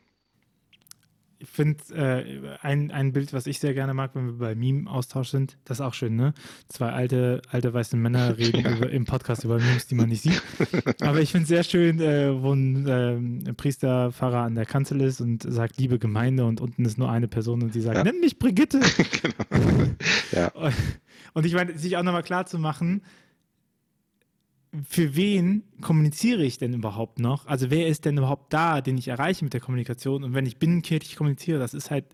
[1.41, 5.29] ich finde äh, ein, ein Bild, was ich sehr gerne mag, wenn wir bei Meme-Austausch
[5.29, 6.35] sind, das ist auch schön, ne?
[6.69, 8.77] Zwei alte, alte weiße Männer reden ja.
[8.77, 10.43] über, im Podcast über Memes, die man nicht sieht.
[11.01, 15.01] Aber ich finde es sehr schön, äh, wo ein, äh, Priester, Pfarrer an der Kanzel
[15.01, 18.05] ist und sagt, liebe Gemeinde, und unten ist nur eine Person und die sagt, ja.
[18.05, 18.81] nenn mich Brigitte.
[19.23, 19.91] genau.
[20.33, 20.53] ja.
[21.35, 23.03] Und ich meine, sich auch nochmal klar zu machen,
[24.87, 27.47] für wen kommuniziere ich denn überhaupt noch?
[27.47, 30.25] Also wer ist denn überhaupt da, den ich erreiche mit der Kommunikation?
[30.25, 32.05] Und wenn ich binnenkirchlich kommuniziere, das ist halt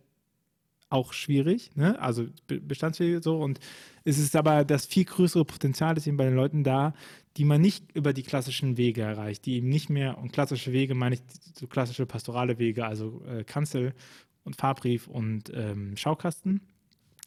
[0.88, 1.98] auch schwierig, ne?
[2.00, 3.38] also bestandsfähig so.
[3.38, 3.58] Und
[4.04, 6.94] es ist aber das viel größere Potenzial ist eben bei den Leuten da,
[7.36, 10.94] die man nicht über die klassischen Wege erreicht, die eben nicht mehr, und klassische Wege
[10.94, 11.22] meine ich
[11.54, 13.92] so klassische pastorale Wege, also äh, Kanzel
[14.44, 16.60] und Fahrbrief und ähm, Schaukasten.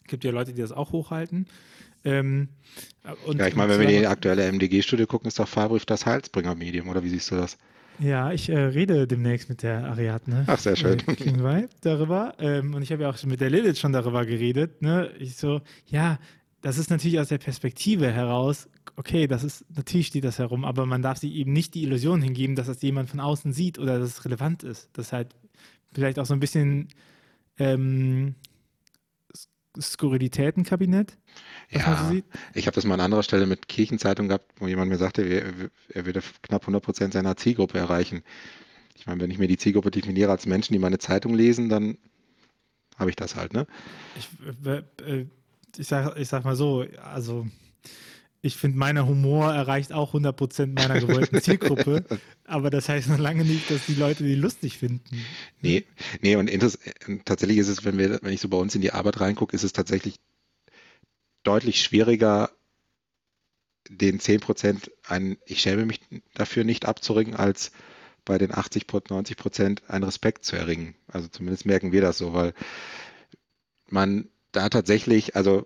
[0.04, 1.48] Es gibt ja Leute, die das auch hochhalten.
[2.04, 2.50] Ähm,
[3.26, 6.90] und, ja, ich meine, wenn wir die aktuelle MDG-Studie gucken, ist doch Fahrbrief das Heilsbringer-Medium,
[6.90, 7.58] oder wie siehst du das?
[8.00, 10.44] Ja, ich äh, rede demnächst mit der Ariadne.
[10.48, 11.00] Ach, sehr schön.
[11.08, 12.36] Äh, darüber.
[12.40, 14.82] Ähm, und ich habe ja auch mit der Lilith schon darüber geredet.
[14.82, 15.12] Ne?
[15.18, 16.20] Ich so, ja,
[16.62, 20.86] das ist natürlich aus der Perspektive heraus, okay, das ist, natürlich steht das herum, aber
[20.86, 24.00] man darf sich eben nicht die Illusion hingeben, dass das jemand von außen sieht oder
[24.00, 24.90] dass es relevant ist.
[24.94, 25.36] Das ist halt
[25.94, 26.90] vielleicht auch so ein bisschen
[27.58, 28.36] ähm,
[29.80, 31.18] Skurrilitätenkabinett.
[31.70, 32.12] Ja,
[32.54, 36.06] ich habe das mal an anderer Stelle mit Kirchenzeitung gehabt, wo jemand mir sagte, er,
[36.06, 38.24] würde knapp 100 Prozent seiner Zielgruppe erreichen.
[38.96, 41.98] Ich meine, wenn ich mir die Zielgruppe definiere als Menschen, die meine Zeitung lesen, dann
[42.98, 43.68] habe ich das halt, ne?
[44.18, 44.30] Ich,
[44.66, 45.26] äh, äh
[45.78, 47.46] ich, sag, ich sag mal so, also
[48.42, 52.06] ich finde, mein Humor erreicht auch 100% meiner gewollten Zielgruppe.
[52.46, 55.26] aber das heißt noch lange nicht, dass die Leute die lustig finden.
[55.62, 55.86] Nee,
[56.22, 56.50] nee und
[57.26, 59.64] tatsächlich ist es, wenn, wir, wenn ich so bei uns in die Arbeit reingucke, ist
[59.64, 60.16] es tatsächlich
[61.44, 62.52] deutlich schwieriger,
[63.90, 66.02] den 10% ein, ich schäme mich
[66.34, 67.72] dafür nicht abzuringen, als
[68.26, 70.96] bei den 80%, 90% einen Respekt zu erringen.
[71.08, 72.54] Also zumindest merken wir das so, weil
[73.90, 75.66] man da tatsächlich, also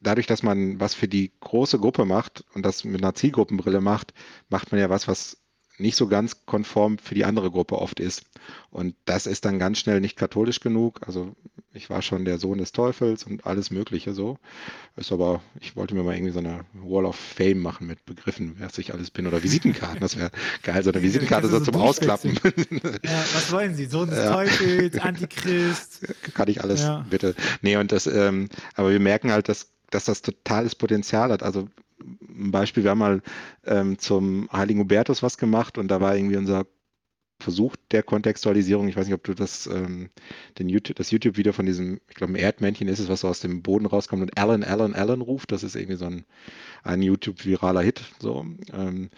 [0.00, 4.14] dadurch, dass man was für die große Gruppe macht und das mit einer Zielgruppenbrille macht,
[4.48, 5.38] macht man ja was, was
[5.80, 8.24] nicht so ganz konform für die andere Gruppe oft ist.
[8.70, 11.00] Und das ist dann ganz schnell nicht katholisch genug.
[11.06, 11.34] Also
[11.72, 14.38] ich war schon der Sohn des Teufels und alles Mögliche so.
[14.96, 18.56] Ist aber, ich wollte mir mal irgendwie so eine Wall of Fame machen mit Begriffen,
[18.58, 20.00] wer ich alles bin oder Visitenkarten.
[20.00, 20.30] Das wäre
[20.62, 22.38] geil, so eine Visitenkarte so zum Ausklappen.
[23.02, 23.86] Ja, was wollen Sie?
[23.86, 24.32] Sohn des ja.
[24.32, 26.06] Teufels, Antichrist.
[26.34, 27.06] Kann ich alles, ja.
[27.08, 27.34] bitte.
[27.62, 31.42] Nee, und das, ähm, aber wir merken halt, dass dass das totales Potenzial hat.
[31.42, 31.68] Also
[32.00, 33.22] ein Beispiel, wir haben mal
[33.64, 36.66] ähm, zum Heiligen Hubertus was gemacht und da war irgendwie unser
[37.42, 40.10] Versuch der Kontextualisierung, ich weiß nicht, ob du das, ähm,
[40.58, 43.62] YouTube, das YouTube-Video von diesem, ich glaube, ein Erdmännchen ist es, was so aus dem
[43.62, 45.52] Boden rauskommt und Alan, Alan, Alan ruft.
[45.52, 46.24] Das ist irgendwie so ein,
[46.82, 48.02] ein YouTube-viraler Hit.
[48.18, 48.46] So.
[48.72, 49.10] Ähm,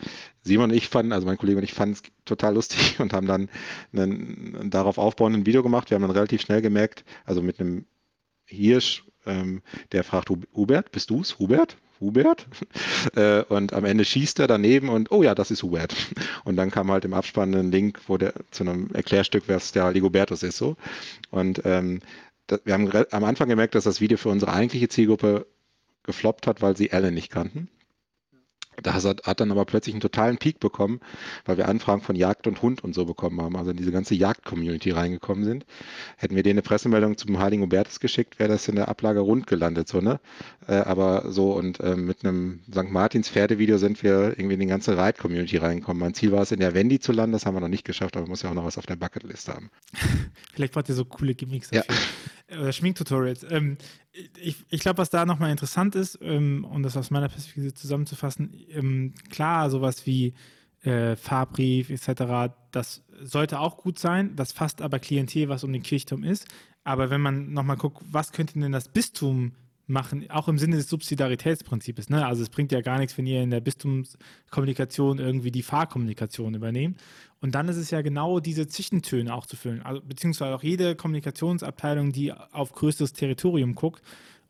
[0.43, 3.27] Simon und ich fanden, also mein Kollege und ich fanden es total lustig und haben
[3.27, 3.49] dann
[3.93, 5.91] einen, ein darauf aufbauenden Video gemacht.
[5.91, 7.87] Wir haben dann relativ schnell gemerkt, also mit einem
[8.45, 9.63] Hirsch ähm,
[9.93, 11.39] der fragt Hubert, bist du's?
[11.39, 11.77] Hubert?
[12.01, 12.47] Hubert?
[13.17, 15.95] Äh, und am Ende schießt er daneben und oh ja, das ist Hubert.
[16.45, 19.91] Und dann kam halt im Abspann ein Link, wo der zu einem Erklärstück, was der
[19.93, 20.77] Ligobertus ist so.
[21.31, 22.01] Und ähm,
[22.47, 25.47] das, wir haben am Anfang gemerkt, dass das Video für unsere eigentliche Zielgruppe
[26.05, 27.69] gefloppt hat, weil sie Alan nicht kannten.
[28.81, 31.01] Das hat, dann aber plötzlich einen totalen Peak bekommen,
[31.45, 34.15] weil wir Anfragen von Jagd und Hund und so bekommen haben, also in diese ganze
[34.15, 35.67] Jagd-Community reingekommen sind.
[36.17, 39.47] Hätten wir denen eine Pressemeldung zum Heiligen Hubertus geschickt, wäre das in der Ablage rund
[39.47, 40.21] gelandet, so, ne?
[40.67, 42.91] Äh, aber so und äh, mit einem St.
[42.91, 46.01] Martins Pferdevideo sind wir irgendwie in die ganze Ride-Community reingekommen.
[46.01, 48.17] Mein Ziel war es, in der Wendy zu landen, das haben wir noch nicht geschafft,
[48.17, 49.71] aber man muss ja auch noch was auf der Bucketlist haben.
[50.55, 51.95] Vielleicht braucht ihr so coole Gimmicks dafür.
[51.95, 52.01] Ja.
[52.59, 53.47] Oder Schminktutorials.
[53.51, 53.79] Ähm,
[54.41, 58.55] ich, ich glaube, was da nochmal interessant ist, ähm, um das aus meiner Perspektive zusammenzufassen,
[58.71, 60.35] ähm, klar, sowas wie
[60.83, 65.83] äh, Fahrbrief etc., das sollte auch gut sein, das fasst aber Klientel, was um den
[65.83, 66.47] Kirchturm ist.
[66.85, 69.53] Aber wenn man nochmal guckt, was könnte denn das Bistum
[69.87, 72.09] machen, auch im Sinne des Subsidiaritätsprinzips.
[72.09, 72.25] Ne?
[72.27, 77.01] Also es bringt ja gar nichts, wenn ihr in der Bistumskommunikation irgendwie die Fahrkommunikation übernehmt.
[77.41, 79.83] Und dann ist es ja genau diese Zwischentöne auch zu füllen.
[79.83, 84.03] Also, beziehungsweise auch jede Kommunikationsabteilung, die auf größeres Territorium guckt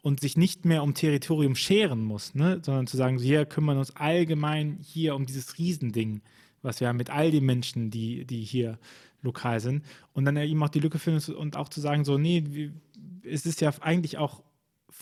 [0.03, 2.61] und sich nicht mehr um Territorium scheren muss, ne?
[2.63, 6.21] sondern zu sagen, hier kümmern wir uns allgemein hier um dieses Riesending,
[6.61, 8.79] was wir haben mit all den Menschen, die, die hier
[9.23, 9.85] lokal sind.
[10.13, 12.71] Und dann eben auch die Lücke füllen und auch zu sagen, so, nee,
[13.25, 14.43] es ist ja eigentlich auch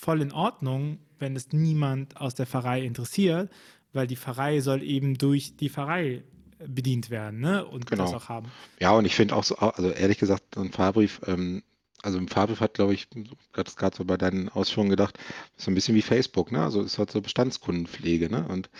[0.00, 3.50] voll in Ordnung, wenn es niemand aus der Pfarrei interessiert,
[3.92, 6.22] weil die Pfarrei soll eben durch die Pfarrei
[6.66, 7.66] bedient werden ne?
[7.66, 8.04] und genau.
[8.04, 8.50] das auch haben.
[8.80, 11.62] Ja, und ich finde auch so, also ehrlich gesagt, ein Fahrbrief, ähm,
[12.02, 13.08] also im Fahrbrief hat, glaube ich,
[13.52, 15.18] gerade gerade so bei deinen Ausführungen gedacht,
[15.58, 16.62] so ein bisschen wie Facebook, ne?
[16.62, 18.46] Also es hat so Bestandskundenpflege, ne?
[18.48, 18.70] Und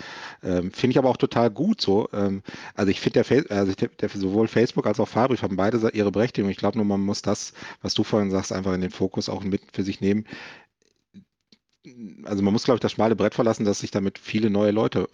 [0.42, 2.08] ähm, finde ich aber auch total gut so.
[2.14, 2.42] Ähm,
[2.74, 6.10] also ich finde der, also der, der, sowohl Facebook als auch Fahrbrief haben beide ihre
[6.10, 6.50] Berechtigung.
[6.50, 7.52] Ich glaube nur, man muss das,
[7.82, 10.24] was du vorhin sagst, einfach in den Fokus auch mit für sich nehmen
[12.24, 15.08] also man muss, glaube ich, das schmale Brett verlassen, dass sich damit viele neue Leute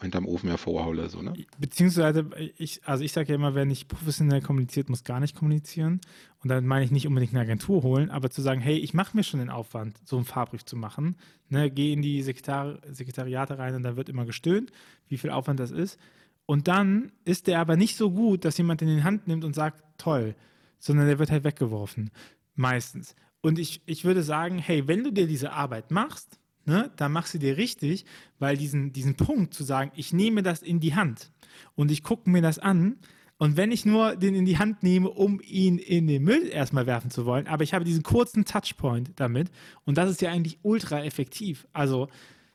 [0.00, 1.08] hinterm Ofen hervorhole.
[1.08, 1.32] So, ne?
[1.58, 6.00] Beziehungsweise, ich, also ich sage ja immer, wer nicht professionell kommuniziert, muss gar nicht kommunizieren.
[6.42, 9.16] Und dann meine ich nicht unbedingt eine Agentur holen, aber zu sagen, hey, ich mache
[9.16, 11.16] mir schon den Aufwand, so einen Fahrbrief zu machen.
[11.48, 14.70] Ne, geh in die Sekretar Sekretariate rein und da wird immer gestöhnt,
[15.08, 15.98] wie viel Aufwand das ist.
[16.44, 19.54] Und dann ist der aber nicht so gut, dass jemand in die Hand nimmt und
[19.54, 20.34] sagt, toll,
[20.78, 22.10] sondern der wird halt weggeworfen.
[22.54, 23.16] Meistens.
[23.46, 27.26] Und ich, ich würde sagen, hey, wenn du dir diese Arbeit machst, ne, dann mach
[27.26, 28.04] sie dir richtig,
[28.40, 31.30] weil diesen, diesen Punkt zu sagen, ich nehme das in die Hand
[31.76, 32.96] und ich gucke mir das an,
[33.38, 36.86] und wenn ich nur den in die Hand nehme, um ihn in den Müll erstmal
[36.86, 39.52] werfen zu wollen, aber ich habe diesen kurzen Touchpoint damit
[39.84, 41.68] und das ist ja eigentlich ultra effektiv.
[41.72, 42.08] Also,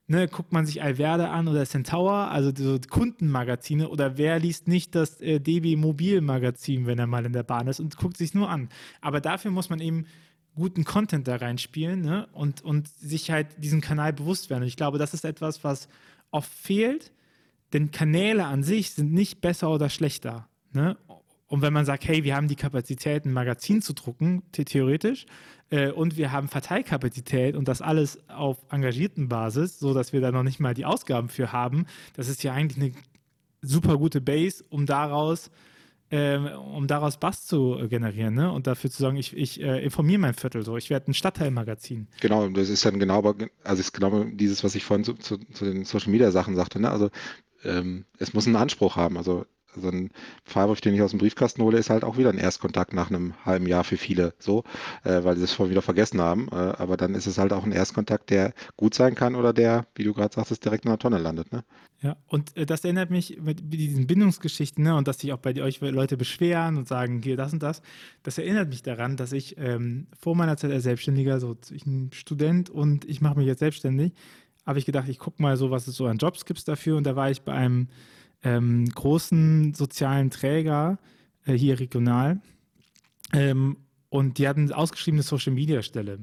[0.08, 4.94] ne, guckt man sich Alverde an oder Centaur, also so Kundenmagazine oder wer liest nicht
[4.94, 8.34] das äh, DB Mobil Magazin, wenn er mal in der Bahn ist und guckt sich
[8.34, 8.68] nur an.
[9.00, 10.06] Aber dafür muss man eben
[10.56, 12.28] guten Content da reinspielen ne?
[12.34, 14.64] und, und sich halt diesen Kanal bewusst werden.
[14.64, 15.88] Und ich glaube, das ist etwas, was
[16.30, 17.12] oft fehlt,
[17.74, 20.48] denn Kanäle an sich sind nicht besser oder schlechter.
[20.74, 20.98] Ne?
[21.48, 25.26] Und wenn man sagt, hey, wir haben die Kapazität, ein Magazin zu drucken, theoretisch,
[25.70, 30.44] äh, und wir haben Verteilkapazität und das alles auf engagierten Basis, sodass wir da noch
[30.44, 32.94] nicht mal die Ausgaben für haben, das ist ja eigentlich eine
[33.62, 35.52] super gute Base, um daraus
[36.12, 38.52] ähm, um daraus Bass zu äh, generieren ne?
[38.52, 42.08] und dafür zu sagen, ich, ich äh, informiere mein Viertel so, ich werde ein Stadtteilmagazin.
[42.20, 43.34] Genau, das ist dann genau,
[43.64, 46.82] also ist genau dieses, was ich vorhin zu, zu, zu den Social Media Sachen sagte,
[46.82, 46.92] ne?
[46.92, 47.10] also
[47.64, 49.46] ähm, es muss einen Anspruch haben, also
[49.76, 50.12] so ein
[50.44, 53.34] Freibrief, den ich aus dem Briefkasten hole, ist halt auch wieder ein Erstkontakt nach einem
[53.46, 54.64] halben Jahr für viele, so,
[55.04, 56.48] äh, weil sie es vorhin wieder vergessen haben.
[56.52, 59.88] Äh, aber dann ist es halt auch ein Erstkontakt, der gut sein kann oder der,
[59.96, 61.52] wie du gerade sagtest, direkt in der Tonne landet.
[61.52, 61.64] Ne?
[62.02, 65.62] Ja, und äh, das erinnert mich mit, diesen Bindungsgeschichten, ne, und dass sich auch bei
[65.62, 67.82] euch Leute beschweren und sagen, hier das und das.
[68.24, 72.10] Das erinnert mich daran, dass ich ähm, vor meiner Zeit als Selbstständiger, so ich ein
[72.14, 74.14] Student und ich mache mich jetzt selbstständig,
[74.66, 76.98] habe ich gedacht, ich gucke mal so, was es so an Jobs gibt dafür.
[76.98, 77.88] Und da war ich bei einem
[78.44, 80.98] ähm, großen sozialen Träger
[81.46, 82.42] äh, hier regional
[83.34, 83.78] ähm,
[84.10, 86.20] und die hatten ausgeschriebene Social Media Stelle.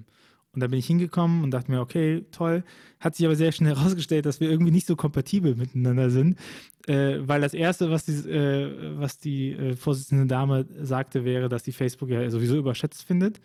[0.53, 2.65] Und da bin ich hingekommen und dachte mir, okay, toll.
[3.01, 6.39] Hat sich aber sehr schnell herausgestellt, dass wir irgendwie nicht so kompatibel miteinander sind.
[6.87, 11.63] Äh, weil das Erste, was die, äh, was die äh, Vorsitzende Dame sagte, wäre, dass
[11.63, 13.41] die Facebook ja sowieso überschätzt findet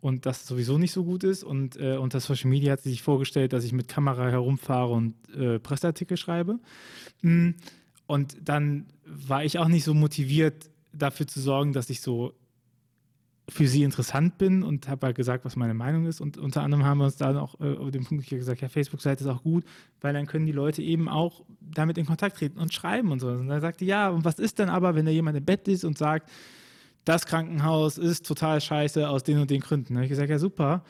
[0.00, 1.44] und das sowieso nicht so gut ist.
[1.44, 5.14] Und äh, unter Social Media hat sie sich vorgestellt, dass ich mit Kamera herumfahre und
[5.36, 6.60] äh, Presseartikel schreibe.
[7.22, 7.56] Mhm.
[8.06, 12.34] Und dann war ich auch nicht so motiviert, dafür zu sorgen, dass ich so
[13.48, 16.20] für sie interessant bin und habe halt gesagt, was meine Meinung ist.
[16.20, 19.24] Und unter anderem haben wir uns dann auch äh, über den Punkt gesagt, ja, Facebook-Seite
[19.24, 19.64] ist auch gut,
[20.00, 23.28] weil dann können die Leute eben auch damit in Kontakt treten und schreiben und so.
[23.28, 25.84] Und dann sagte, ja, und was ist denn aber, wenn da jemand im Bett ist
[25.84, 26.30] und sagt,
[27.04, 29.92] das Krankenhaus ist total scheiße aus den und den Gründen.
[29.92, 30.82] Da habe ich gesagt, ja, super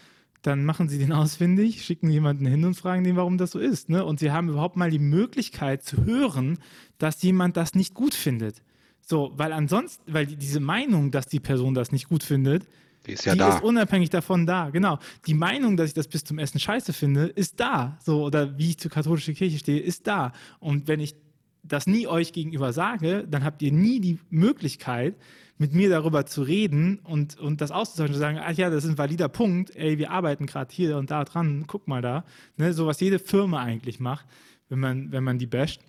[0.47, 3.89] dann machen sie den ausfindig, schicken jemanden hin und fragen den, warum das so ist.
[3.89, 4.05] Ne?
[4.05, 6.59] Und sie haben überhaupt mal die Möglichkeit zu hören,
[6.99, 8.63] dass jemand das nicht gut findet.
[9.01, 12.67] So, weil ansonsten, weil diese Meinung, dass die Person das nicht gut findet,
[13.07, 13.57] die ist ja die da.
[13.57, 14.99] ist unabhängig davon da, genau.
[15.27, 17.99] Die Meinung, dass ich das bis zum Essen scheiße finde, ist da.
[18.03, 20.33] So, oder wie ich zur katholischen Kirche stehe, ist da.
[20.59, 21.15] Und wenn ich
[21.63, 25.17] das nie euch gegenüber sage, dann habt ihr nie die Möglichkeit,
[25.57, 28.91] mit mir darüber zu reden und, und das auszuzeichnen, zu sagen, ach ja, das ist
[28.91, 32.25] ein valider Punkt, ey, wir arbeiten gerade hier und da dran, guck mal da.
[32.57, 34.27] Ne, so was jede Firma eigentlich macht,
[34.69, 35.81] wenn man, wenn man die basht.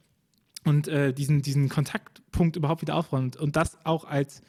[0.64, 4.42] Und äh, diesen, diesen Kontaktpunkt überhaupt wieder aufräumt und das auch als,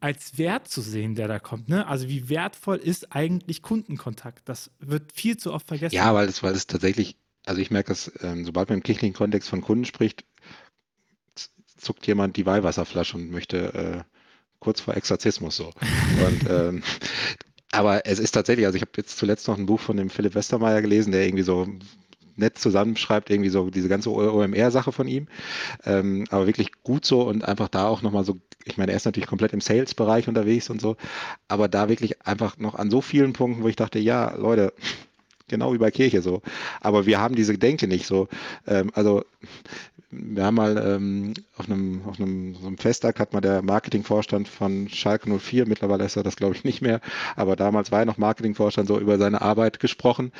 [0.00, 1.68] als Wert zu sehen, der da kommt.
[1.68, 1.86] Ne?
[1.86, 4.48] Also wie wertvoll ist eigentlich Kundenkontakt?
[4.48, 5.94] Das wird viel zu oft vergessen.
[5.94, 9.14] Ja, weil es, weil es tatsächlich, also ich merke dass ähm, sobald man im kirchlichen
[9.14, 10.24] Kontext von Kunden spricht,
[11.76, 14.19] zuckt jemand die Weihwasserflasche und möchte äh,
[14.60, 15.72] kurz vor Exorzismus so.
[16.26, 16.82] Und ähm,
[17.72, 20.34] aber es ist tatsächlich, also ich habe jetzt zuletzt noch ein Buch von dem Philipp
[20.34, 21.66] Westermeier gelesen, der irgendwie so
[22.36, 25.28] nett zusammenschreibt, irgendwie so diese ganze OMR-Sache von ihm.
[25.84, 29.04] Ähm, aber wirklich gut so und einfach da auch nochmal so, ich meine, er ist
[29.04, 30.96] natürlich komplett im Sales-Bereich unterwegs und so,
[31.48, 34.72] aber da wirklich einfach noch an so vielen Punkten, wo ich dachte, ja, Leute,
[35.48, 36.42] genau wie bei Kirche so.
[36.80, 38.28] Aber wir haben diese Denke nicht so.
[38.66, 39.24] Ähm, also
[40.10, 44.48] wir haben mal ähm, auf einem, auf einem, so einem Festtag hat mal der Marketingvorstand
[44.48, 47.00] von Schalke 04, mittlerweile ist er das glaube ich nicht mehr,
[47.36, 50.32] aber damals war er noch Marketingvorstand, so über seine Arbeit gesprochen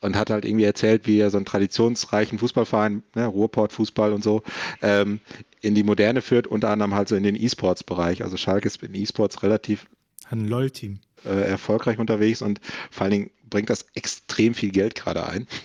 [0.00, 4.42] und hat halt irgendwie erzählt, wie er so einen traditionsreichen Fußballverein, ne, Ruhrport-Fußball und so,
[4.82, 5.20] ähm,
[5.60, 8.24] in die Moderne führt, unter anderem halt so in den E-Sports-Bereich.
[8.24, 9.86] Also Schalke ist in E-Sports relativ
[10.30, 10.98] ein LOL-Team.
[11.24, 12.60] Äh, erfolgreich unterwegs und
[12.90, 15.46] vor allen Dingen bringt das extrem viel Geld gerade ein.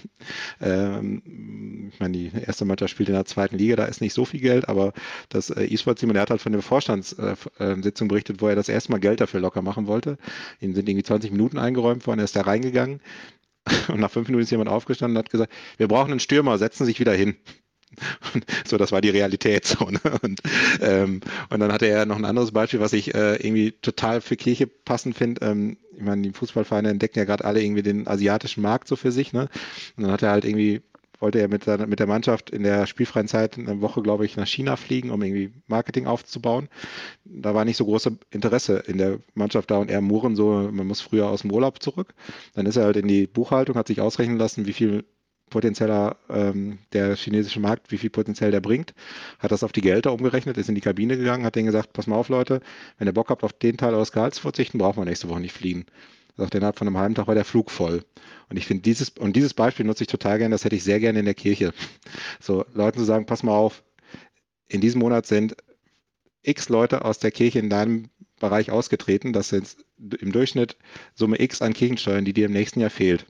[0.60, 4.26] Ähm, ich meine, die erste Mannschaft spielt in der zweiten Liga, da ist nicht so
[4.26, 4.92] viel Geld, aber
[5.30, 9.00] das äh, E-Sport-Team, der hat halt von der Vorstandssitzung berichtet, wo er das erste Mal
[9.00, 10.18] Geld dafür locker machen wollte.
[10.60, 13.00] Ihm sind irgendwie 20 Minuten eingeräumt worden, er ist da reingegangen
[13.88, 16.86] und nach fünf Minuten ist jemand aufgestanden und hat gesagt, wir brauchen einen Stürmer, setzen
[16.86, 17.38] sich wieder hin.
[18.66, 19.66] So, das war die Realität.
[19.66, 20.00] So, ne?
[20.22, 20.42] und,
[20.82, 24.36] ähm, und dann hatte er noch ein anderes Beispiel, was ich äh, irgendwie total für
[24.36, 25.46] Kirche passend finde.
[25.46, 29.12] Ähm, ich meine, die Fußballvereine entdecken ja gerade alle irgendwie den asiatischen Markt so für
[29.12, 29.34] sich.
[29.34, 29.50] Ne?
[29.96, 30.82] Und dann hat er halt irgendwie
[31.20, 34.38] wollte er mit, seiner, mit der Mannschaft in der spielfreien Zeit eine Woche, glaube ich,
[34.38, 36.70] nach China fliegen, um irgendwie Marketing aufzubauen.
[37.26, 40.88] Da war nicht so großes Interesse in der Mannschaft da und er murren so, man
[40.88, 42.14] muss früher aus dem Urlaub zurück.
[42.54, 45.06] Dann ist er halt in die Buchhaltung, hat sich ausrechnen lassen, wie viel
[45.50, 48.94] potenzieller ähm, der chinesische Markt, wie viel potenziell der bringt,
[49.40, 52.08] hat das auf die Gehälter umgerechnet, ist in die Kabine gegangen, hat denen gesagt, pass
[52.08, 52.62] mal auf Leute,
[52.98, 55.54] wenn ihr Bock habt auf den Teil eures Gehalts verzichten, brauchen wir nächste Woche nicht
[55.54, 55.86] fliegen.
[56.38, 58.04] Sagt, innerhalb von einem halben Tag war der Flug voll.
[58.50, 61.00] Und ich finde dieses, und dieses Beispiel nutze ich total gerne, das hätte ich sehr
[61.00, 61.74] gerne in der Kirche.
[62.40, 63.84] So, Leuten zu sagen, pass mal auf,
[64.68, 65.56] in diesem Monat sind
[66.44, 69.34] x Leute aus der Kirche in deinem Bereich ausgetreten.
[69.34, 70.78] Das sind im Durchschnitt
[71.16, 73.26] Summe x an Kirchensteuern, die dir im nächsten Jahr fehlt.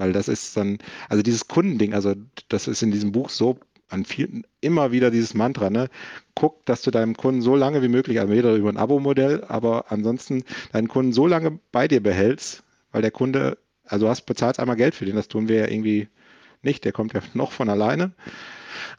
[0.00, 0.78] Weil das ist dann,
[1.10, 2.14] also dieses Kundending, also
[2.48, 3.58] das ist in diesem Buch so
[3.90, 5.90] an vielen, immer wieder dieses Mantra, ne?
[6.34, 9.92] Guck, dass du deinem Kunden so lange wie möglich, also weder über ein Abo-Modell, aber
[9.92, 14.58] ansonsten deinen Kunden so lange bei dir behältst, weil der Kunde, also du hast bezahlst
[14.58, 16.08] einmal Geld für den, das tun wir ja irgendwie
[16.62, 18.12] nicht, der kommt ja noch von alleine.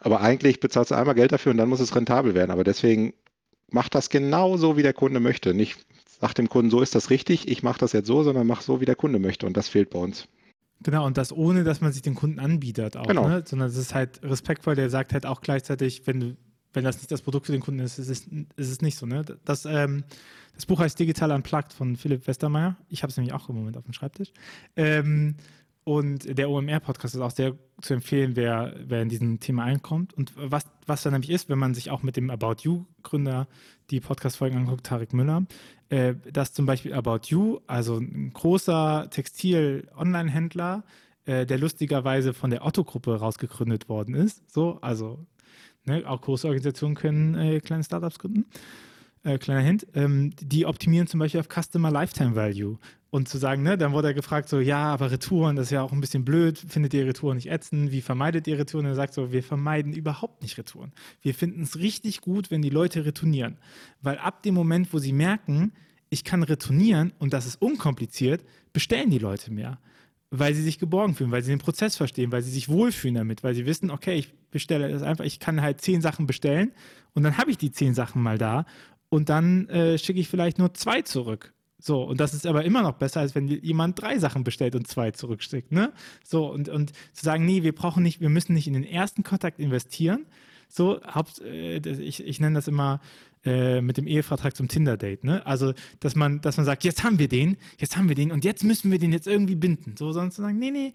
[0.01, 2.51] Aber eigentlich bezahlst du einmal Geld dafür und dann muss es rentabel werden.
[2.51, 3.15] Aber deswegen
[3.71, 5.55] mach das genau so, wie der Kunde möchte.
[5.55, 8.61] Nicht sag dem Kunden, so ist das richtig, ich mache das jetzt so, sondern mach
[8.61, 9.47] so, wie der Kunde möchte.
[9.47, 10.27] Und das fehlt bei uns.
[10.83, 13.27] Genau, und das ohne, dass man sich den Kunden anbietet auch, genau.
[13.27, 13.43] ne?
[13.45, 16.37] sondern es ist halt respektvoll, der sagt halt auch gleichzeitig, wenn du,
[16.73, 19.05] wenn das nicht das Produkt für den Kunden ist, ist es, ist es nicht so.
[19.05, 19.23] Ne?
[19.45, 20.03] Das, ähm,
[20.55, 22.77] das Buch heißt Digital Unplugged von Philipp Westermeier.
[22.89, 24.31] Ich habe es nämlich auch im Moment auf dem Schreibtisch.
[24.75, 25.35] Ähm,
[25.83, 30.13] und der OMR-Podcast ist auch sehr zu empfehlen, wer, wer in diesem Thema einkommt.
[30.13, 33.47] Und was, was da nämlich ist, wenn man sich auch mit dem About You-Gründer
[33.89, 35.45] die Podcast-Folgen anguckt, Tarek Müller,
[35.89, 40.83] äh, dass zum Beispiel About You, also ein großer Textil-Online-Händler,
[41.25, 44.51] äh, der lustigerweise von der Otto-Gruppe rausgegründet worden ist.
[44.51, 45.25] So, also
[45.85, 48.45] ne, auch große Organisationen können äh, kleine Startups gründen.
[49.23, 52.77] Äh, kleiner Hint, ähm, die optimieren zum Beispiel auf Customer Lifetime Value.
[53.11, 55.81] Und zu sagen, ne, dann wurde er gefragt, so, ja, aber Retouren, das ist ja
[55.81, 58.85] auch ein bisschen blöd, findet ihr Retouren nicht ätzend, wie vermeidet ihr Retouren?
[58.85, 60.93] Und er sagt so, wir vermeiden überhaupt nicht Retouren.
[61.21, 63.57] Wir finden es richtig gut, wenn die Leute retournieren.
[64.01, 65.73] Weil ab dem Moment, wo sie merken,
[66.09, 69.77] ich kann retournieren und das ist unkompliziert, bestellen die Leute mehr.
[70.29, 73.43] Weil sie sich geborgen fühlen, weil sie den Prozess verstehen, weil sie sich wohlfühlen damit,
[73.43, 76.71] weil sie wissen, okay, ich bestelle das einfach, ich kann halt zehn Sachen bestellen
[77.13, 78.65] und dann habe ich die zehn Sachen mal da
[79.09, 82.83] und dann äh, schicke ich vielleicht nur zwei zurück so, und das ist aber immer
[82.83, 85.91] noch besser, als wenn jemand drei Sachen bestellt und zwei zurücksteckt, ne?
[86.23, 89.23] So, und, und zu sagen, nee, wir brauchen nicht, wir müssen nicht in den ersten
[89.23, 90.27] Kontakt investieren.
[90.69, 93.01] So, haupt, äh, ich, ich nenne das immer
[93.43, 95.43] äh, mit dem Ehevertrag zum Tinder-Date, ne?
[95.47, 98.45] Also, dass man, dass man sagt, jetzt haben wir den, jetzt haben wir den und
[98.45, 99.95] jetzt müssen wir den jetzt irgendwie binden.
[99.97, 100.93] So, sondern zu sagen, nee, nee,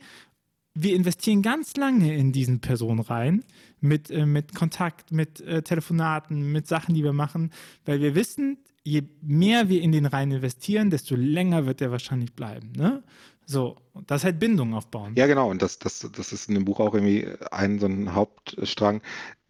[0.73, 3.43] wir investieren ganz lange in diesen Person rein,
[3.81, 7.51] mit, äh, mit Kontakt, mit äh, Telefonaten, mit Sachen, die wir machen,
[7.85, 12.33] weil wir wissen, je mehr wir in den rein investieren, desto länger wird der wahrscheinlich
[12.35, 12.73] bleiben.
[12.77, 13.03] Ne?
[13.45, 13.77] So,
[14.07, 15.15] das ist halt Bindung aufbauen.
[15.17, 18.15] Ja, genau, und das, das, das ist in dem Buch auch irgendwie ein so ein
[18.15, 19.03] Hauptstrang,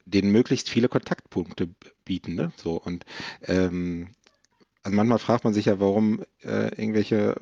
[0.07, 1.68] den möglichst viele Kontaktpunkte
[2.07, 2.34] bieten.
[2.34, 2.51] Ne?
[2.57, 3.05] So, und
[3.43, 4.09] ähm,
[4.82, 7.34] also manchmal fragt man sich ja, warum äh, irgendwelche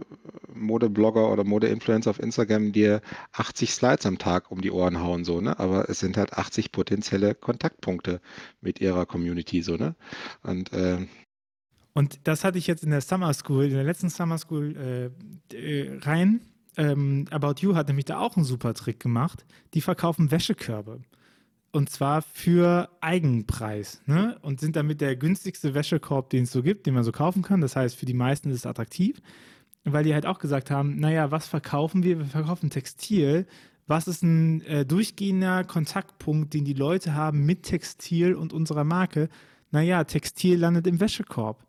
[0.53, 5.41] Modeblogger oder Modeinfluencer auf Instagram dir 80 Slides am Tag um die Ohren hauen, so,
[5.41, 5.59] ne?
[5.61, 8.21] Aber es sind halt 80 potenzielle Kontaktpunkte
[8.63, 9.95] mit ihrer Community, so, ne?
[10.43, 11.07] Und äh,
[11.95, 15.13] und das hatte ich jetzt in der Summer School, in der letzten Summer School
[15.53, 16.41] äh, äh, rein.
[16.77, 19.47] Ähm, About You hat nämlich da auch einen super Trick gemacht.
[19.75, 21.01] Die verkaufen Wäschekörbe.
[21.71, 24.03] Und zwar für Eigenpreis.
[24.07, 24.37] Ne?
[24.43, 27.61] Und sind damit der günstigste Wäschekorb, den es so gibt, den man so kaufen kann.
[27.61, 29.23] Das heißt, für die meisten ist es attraktiv.
[29.85, 32.19] Weil die halt auch gesagt haben, naja, was verkaufen wir?
[32.19, 33.47] Wir verkaufen Textil.
[33.87, 39.29] Was ist ein äh, durchgehender Kontaktpunkt, den die Leute haben mit Textil und unserer Marke?
[39.71, 41.65] Naja, Textil landet im Wäschekorb.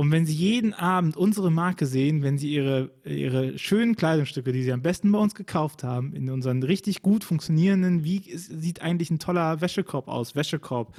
[0.00, 4.62] Und wenn Sie jeden Abend unsere Marke sehen, wenn Sie Ihre, Ihre schönen Kleidungsstücke, die
[4.62, 9.10] Sie am besten bei uns gekauft haben, in unseren richtig gut funktionierenden, wie sieht eigentlich
[9.10, 10.96] ein toller Wäschekorb aus, Wäschekorb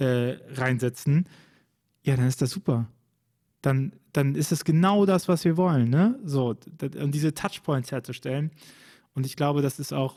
[0.00, 1.28] äh, reinsetzen,
[2.02, 2.88] ja, dann ist das super.
[3.62, 6.18] Dann, dann ist es genau das, was wir wollen, ne?
[6.24, 8.50] So, und diese Touchpoints herzustellen.
[9.14, 10.16] Und ich glaube, das ist auch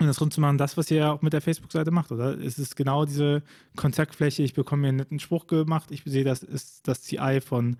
[0.00, 2.38] und das rund zu machen, das, was ihr auch mit der Facebook-Seite macht, oder?
[2.38, 3.42] Es ist genau diese
[3.76, 7.76] Kontaktfläche, ich bekomme mir einen netten Spruch gemacht, ich sehe, das ist das CI von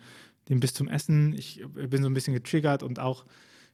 [0.49, 3.25] dem bis zum Essen, ich bin so ein bisschen getriggert und auch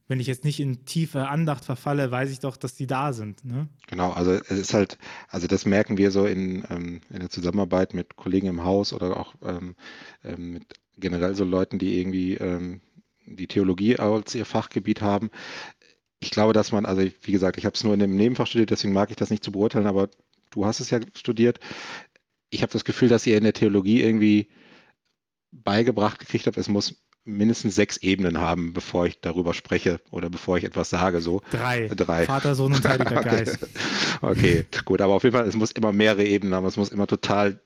[0.07, 3.43] wenn ich jetzt nicht in tiefe Andacht verfalle, weiß ich doch, dass die da sind.
[3.45, 3.69] Ne?
[3.87, 7.95] Genau, also es ist halt, also das merken wir so in, ähm, in der Zusammenarbeit
[7.95, 9.77] mit Kollegen im Haus oder auch ähm,
[10.23, 12.83] ähm mit generell so Leuten, die irgendwie ähm,
[13.27, 15.31] die Theologie als ihr Fachgebiet haben
[16.21, 18.71] ich glaube, dass man, also wie gesagt, ich habe es nur in dem Nebenfach studiert,
[18.71, 20.09] deswegen mag ich das nicht zu beurteilen, aber
[20.51, 21.61] du hast es ja studiert.
[22.51, 24.49] Ich habe das Gefühl, dass ihr in der Theologie irgendwie
[25.53, 30.59] beigebracht gekriegt habt, es muss mindestens sechs Ebenen haben, bevor ich darüber spreche oder bevor
[30.59, 31.21] ich etwas sage.
[31.21, 31.41] So.
[31.51, 31.89] Drei.
[31.89, 32.27] Drei.
[32.27, 33.29] Vater, Sohn und Heiliger okay.
[33.45, 33.67] Geist.
[34.21, 37.07] Okay, gut, aber auf jeden Fall, es muss immer mehrere Ebenen haben, es muss immer
[37.07, 37.61] total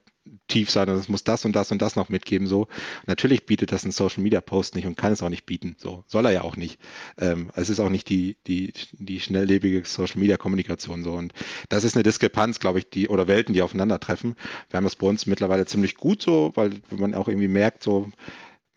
[0.46, 2.46] tief sein und es muss das und das und das noch mitgeben.
[2.46, 2.68] So,
[3.06, 5.76] natürlich bietet das ein Social Media Post nicht und kann es auch nicht bieten.
[5.78, 6.78] So soll er ja auch nicht.
[7.18, 11.32] Ähm, es ist auch nicht die die die schnelllebige Social Media Kommunikation so und
[11.68, 14.36] das ist eine Diskrepanz, glaube ich, die oder Welten, die aufeinandertreffen.
[14.70, 18.10] Wir haben das bei uns mittlerweile ziemlich gut so, weil man auch irgendwie merkt so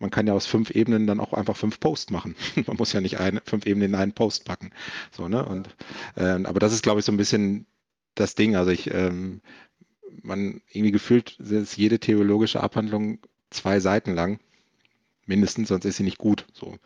[0.01, 2.35] man kann ja aus fünf Ebenen dann auch einfach fünf Posts machen.
[2.67, 4.71] man muss ja nicht eine, fünf Ebenen in einen Post packen.
[5.11, 5.45] So, ne?
[5.45, 5.69] Und,
[6.15, 7.67] äh, aber das ist, glaube ich, so ein bisschen
[8.15, 8.55] das Ding.
[8.55, 9.41] Also ich ähm,
[10.21, 14.39] man irgendwie gefühlt ist jede theologische Abhandlung zwei Seiten lang,
[15.25, 16.45] mindestens, sonst ist sie nicht gut.
[16.53, 16.77] So.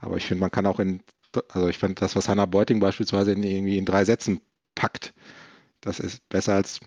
[0.00, 1.02] Aber ich finde, man kann auch in,
[1.48, 4.40] also ich finde das, was Hannah Beuting beispielsweise in, irgendwie in drei Sätzen
[4.74, 5.14] packt,
[5.80, 6.80] das ist besser als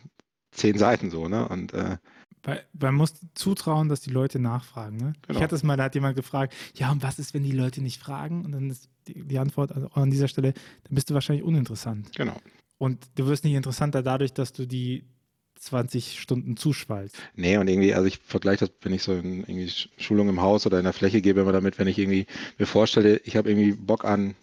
[0.52, 1.48] zehn Seiten so, ne?
[1.48, 1.98] Und äh,
[2.44, 4.98] weil, man muss zutrauen, dass die Leute nachfragen.
[4.98, 5.14] Ne?
[5.28, 5.38] Genau.
[5.38, 7.82] Ich hatte es mal, da hat jemand gefragt, ja, und was ist, wenn die Leute
[7.82, 8.46] nicht fragen?
[8.46, 12.16] Und dann ist die, die Antwort also an dieser Stelle, dann bist du wahrscheinlich uninteressant.
[12.16, 12.38] Genau.
[12.78, 15.06] Und du wirst nicht interessanter dadurch, dass du die
[15.60, 17.16] 20 Stunden zuschwallst.
[17.36, 20.66] Nee, und irgendwie, also ich vergleiche das, wenn ich so in irgendwie Schulung im Haus
[20.66, 22.26] oder in der Fläche gebe, immer damit, wenn ich irgendwie
[22.58, 24.36] mir vorstelle, ich habe irgendwie Bock an,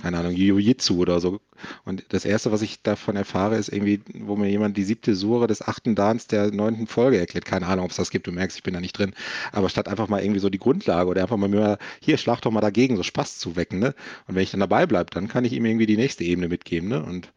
[0.00, 1.40] keine Ahnung, Jiu-Jitsu oder so.
[1.84, 5.46] Und das Erste, was ich davon erfahre, ist irgendwie, wo mir jemand die siebte Sure
[5.46, 7.44] des achten Dans der neunten Folge erklärt.
[7.44, 9.12] Keine Ahnung, ob es das gibt, du merkst, ich bin da nicht drin.
[9.50, 12.50] Aber statt einfach mal irgendwie so die Grundlage oder einfach mal mir, hier, schlag doch
[12.50, 13.94] mal dagegen, so Spaß zu wecken, ne?
[14.28, 16.88] Und wenn ich dann dabei bleibe, dann kann ich ihm irgendwie die nächste Ebene mitgeben,
[16.88, 17.02] ne?
[17.02, 17.30] Und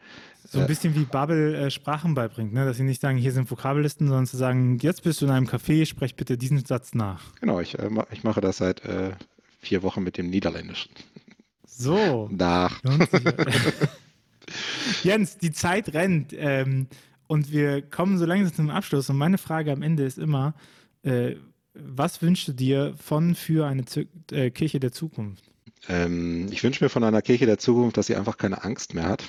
[0.55, 2.65] so ein bisschen wie Bubble äh, Sprachen beibringt, ne?
[2.65, 5.47] dass sie nicht sagen, hier sind Vokabellisten, sondern zu sagen, jetzt bist du in einem
[5.47, 7.21] Café, sprech bitte diesen Satz nach.
[7.39, 9.11] Genau, ich, äh, ich mache das seit äh,
[9.59, 10.91] vier Wochen mit dem Niederländischen.
[11.67, 12.29] So.
[12.31, 12.81] Nach.
[15.03, 16.87] Jens, die Zeit rennt ähm,
[17.27, 19.09] und wir kommen so langsam zum Abschluss.
[19.09, 20.53] Und meine Frage am Ende ist immer,
[21.03, 21.35] äh,
[21.73, 25.43] was wünschst du dir von für eine Z äh, Kirche der Zukunft?
[25.89, 29.07] Ähm, ich wünsche mir von einer Kirche der Zukunft, dass sie einfach keine Angst mehr
[29.07, 29.23] hat.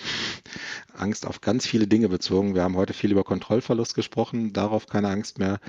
[0.94, 2.54] Angst auf ganz viele Dinge bezogen.
[2.54, 5.60] Wir haben heute viel über Kontrollverlust gesprochen, darauf keine Angst mehr.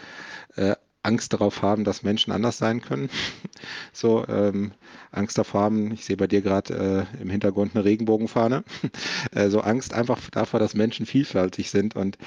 [0.56, 0.76] Äh,
[1.08, 3.10] Angst darauf haben, dass Menschen anders sein können.
[3.94, 4.74] so ähm,
[5.12, 8.64] Angst davor haben, ich sehe bei dir gerade äh, im Hintergrund eine Regenbogenfahne.
[9.32, 12.18] äh, so Angst einfach davor, dass Menschen vielfältig sind und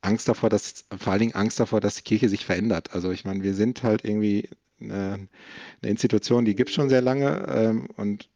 [0.00, 2.92] Angst davor, dass vor allen Dingen Angst davor, dass die Kirche sich verändert.
[2.92, 4.48] Also ich meine, wir sind halt irgendwie
[4.90, 5.28] eine,
[5.82, 8.28] eine Institution, die gibt es schon sehr lange ähm, und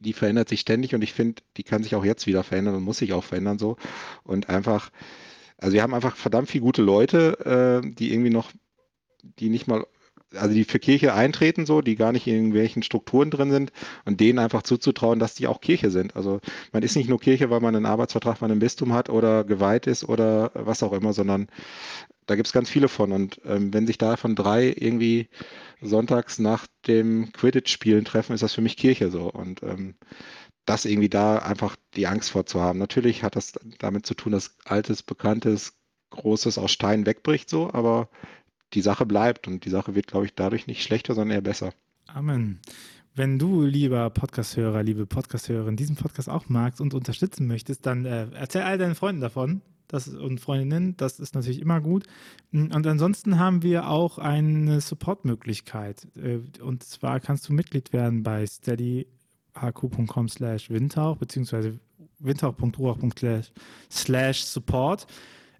[0.00, 2.84] die verändert sich ständig und ich finde, die kann sich auch jetzt wieder verändern und
[2.84, 3.76] muss sich auch verändern so.
[4.22, 4.90] Und einfach,
[5.56, 8.52] also wir haben einfach verdammt viele gute Leute, äh, die irgendwie noch,
[9.22, 9.86] die nicht mal,
[10.34, 13.72] also die für Kirche eintreten, so, die gar nicht in irgendwelchen Strukturen drin sind
[14.04, 16.16] und denen einfach zuzutrauen, dass die auch Kirche sind.
[16.16, 16.40] Also
[16.72, 19.86] man ist nicht nur Kirche, weil man einen Arbeitsvertrag bei einem Bistum hat oder geweiht
[19.86, 21.48] ist oder was auch immer, sondern
[22.26, 23.12] da gibt es ganz viele von.
[23.12, 25.28] Und ähm, wenn sich davon drei irgendwie
[25.80, 29.30] sonntags nach dem Quidditch-Spielen treffen, ist das für mich Kirche so.
[29.30, 29.94] Und ähm,
[30.66, 32.78] das irgendwie da einfach die Angst vorzuhaben.
[32.78, 35.78] Natürlich hat das damit zu tun, dass altes, bekanntes,
[36.10, 38.08] großes aus Stein wegbricht so, aber
[38.74, 41.72] die Sache bleibt und die Sache wird, glaube ich, dadurch nicht schlechter, sondern eher besser.
[42.06, 42.60] Amen.
[43.14, 48.28] Wenn du, lieber Podcast-Hörer, liebe Podcast-Hörerin, diesen Podcast auch magst und unterstützen möchtest, dann äh,
[48.32, 52.04] erzähl all deinen Freunden davon das, und Freundinnen, das ist natürlich immer gut.
[52.52, 56.06] Und ansonsten haben wir auch eine Support-Möglichkeit.
[56.16, 61.80] Äh, und zwar kannst du Mitglied werden bei steadyhq.com slash windhauch beziehungsweise
[62.20, 63.50] windhauch.ruach.slash
[63.90, 65.06] slash support.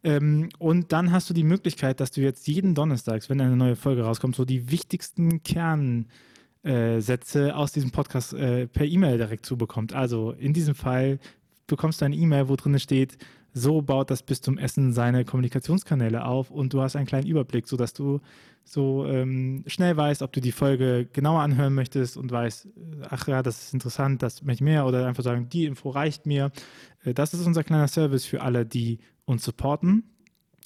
[0.04, 3.76] Ähm, und dann hast du die Möglichkeit, dass du jetzt jeden Donnerstag, wenn eine neue
[3.76, 9.94] Folge rauskommt, so die wichtigsten Kernsätze aus diesem Podcast äh, per E-Mail direkt zubekommt.
[9.94, 11.18] Also in diesem Fall
[11.66, 13.18] bekommst du eine E-Mail, wo drin steht,
[13.54, 17.66] so baut das bis zum Essen seine Kommunikationskanäle auf und du hast einen kleinen Überblick,
[17.66, 18.20] sodass du
[18.64, 22.68] so ähm, schnell weißt, ob du die Folge genauer anhören möchtest und weißt,
[23.08, 26.26] ach ja, das ist interessant, das möchte ich mehr oder einfach sagen, die Info reicht
[26.26, 26.52] mir.
[27.04, 30.04] Äh, das ist unser kleiner Service für alle, die uns supporten.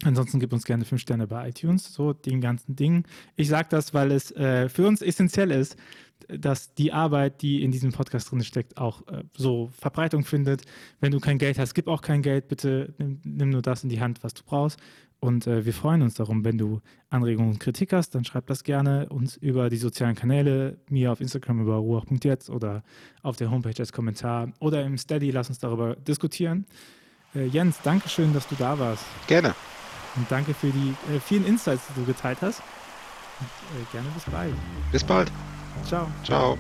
[0.05, 3.05] Ansonsten gib uns gerne fünf Sterne bei iTunes, so den ganzen Ding.
[3.37, 5.77] Ich sage das, weil es äh, für uns essentiell ist,
[6.29, 10.63] dass die Arbeit, die in diesem Podcast drin steckt, auch äh, so Verbreitung findet.
[11.01, 12.49] Wenn du kein Geld hast, gib auch kein Geld.
[12.49, 14.81] Bitte nimm, nimm nur das in die Hand, was du brauchst.
[15.21, 18.65] Und äh, wir freuen uns darum, wenn du Anregungen und Kritik hast, dann schreib das
[18.65, 22.83] gerne uns über die sozialen Kanäle, mir auf Instagram über ruach.jetzt oder
[23.23, 26.67] auf der Homepage als Kommentar oder im Steady, lass uns darüber diskutieren.
[27.35, 29.05] Äh, Jens, danke schön, dass du da warst.
[29.27, 29.55] Gerne.
[30.17, 32.61] Und danke für die äh, vielen Insights, die du geteilt hast.
[33.41, 33.47] Und,
[33.81, 34.55] äh, gerne bis bald.
[34.91, 35.33] Bis bald.
[35.87, 36.07] Ciao.
[36.25, 36.59] Ciao.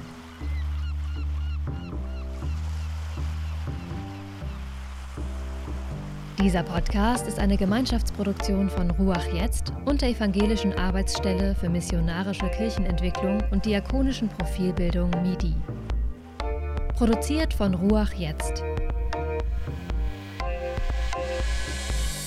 [6.39, 13.39] Dieser Podcast ist eine Gemeinschaftsproduktion von Ruach Jetzt und der Evangelischen Arbeitsstelle für missionarische Kirchenentwicklung
[13.53, 15.55] und diakonischen Profilbildung MIDI.
[16.97, 18.64] Produziert von Ruach Jetzt.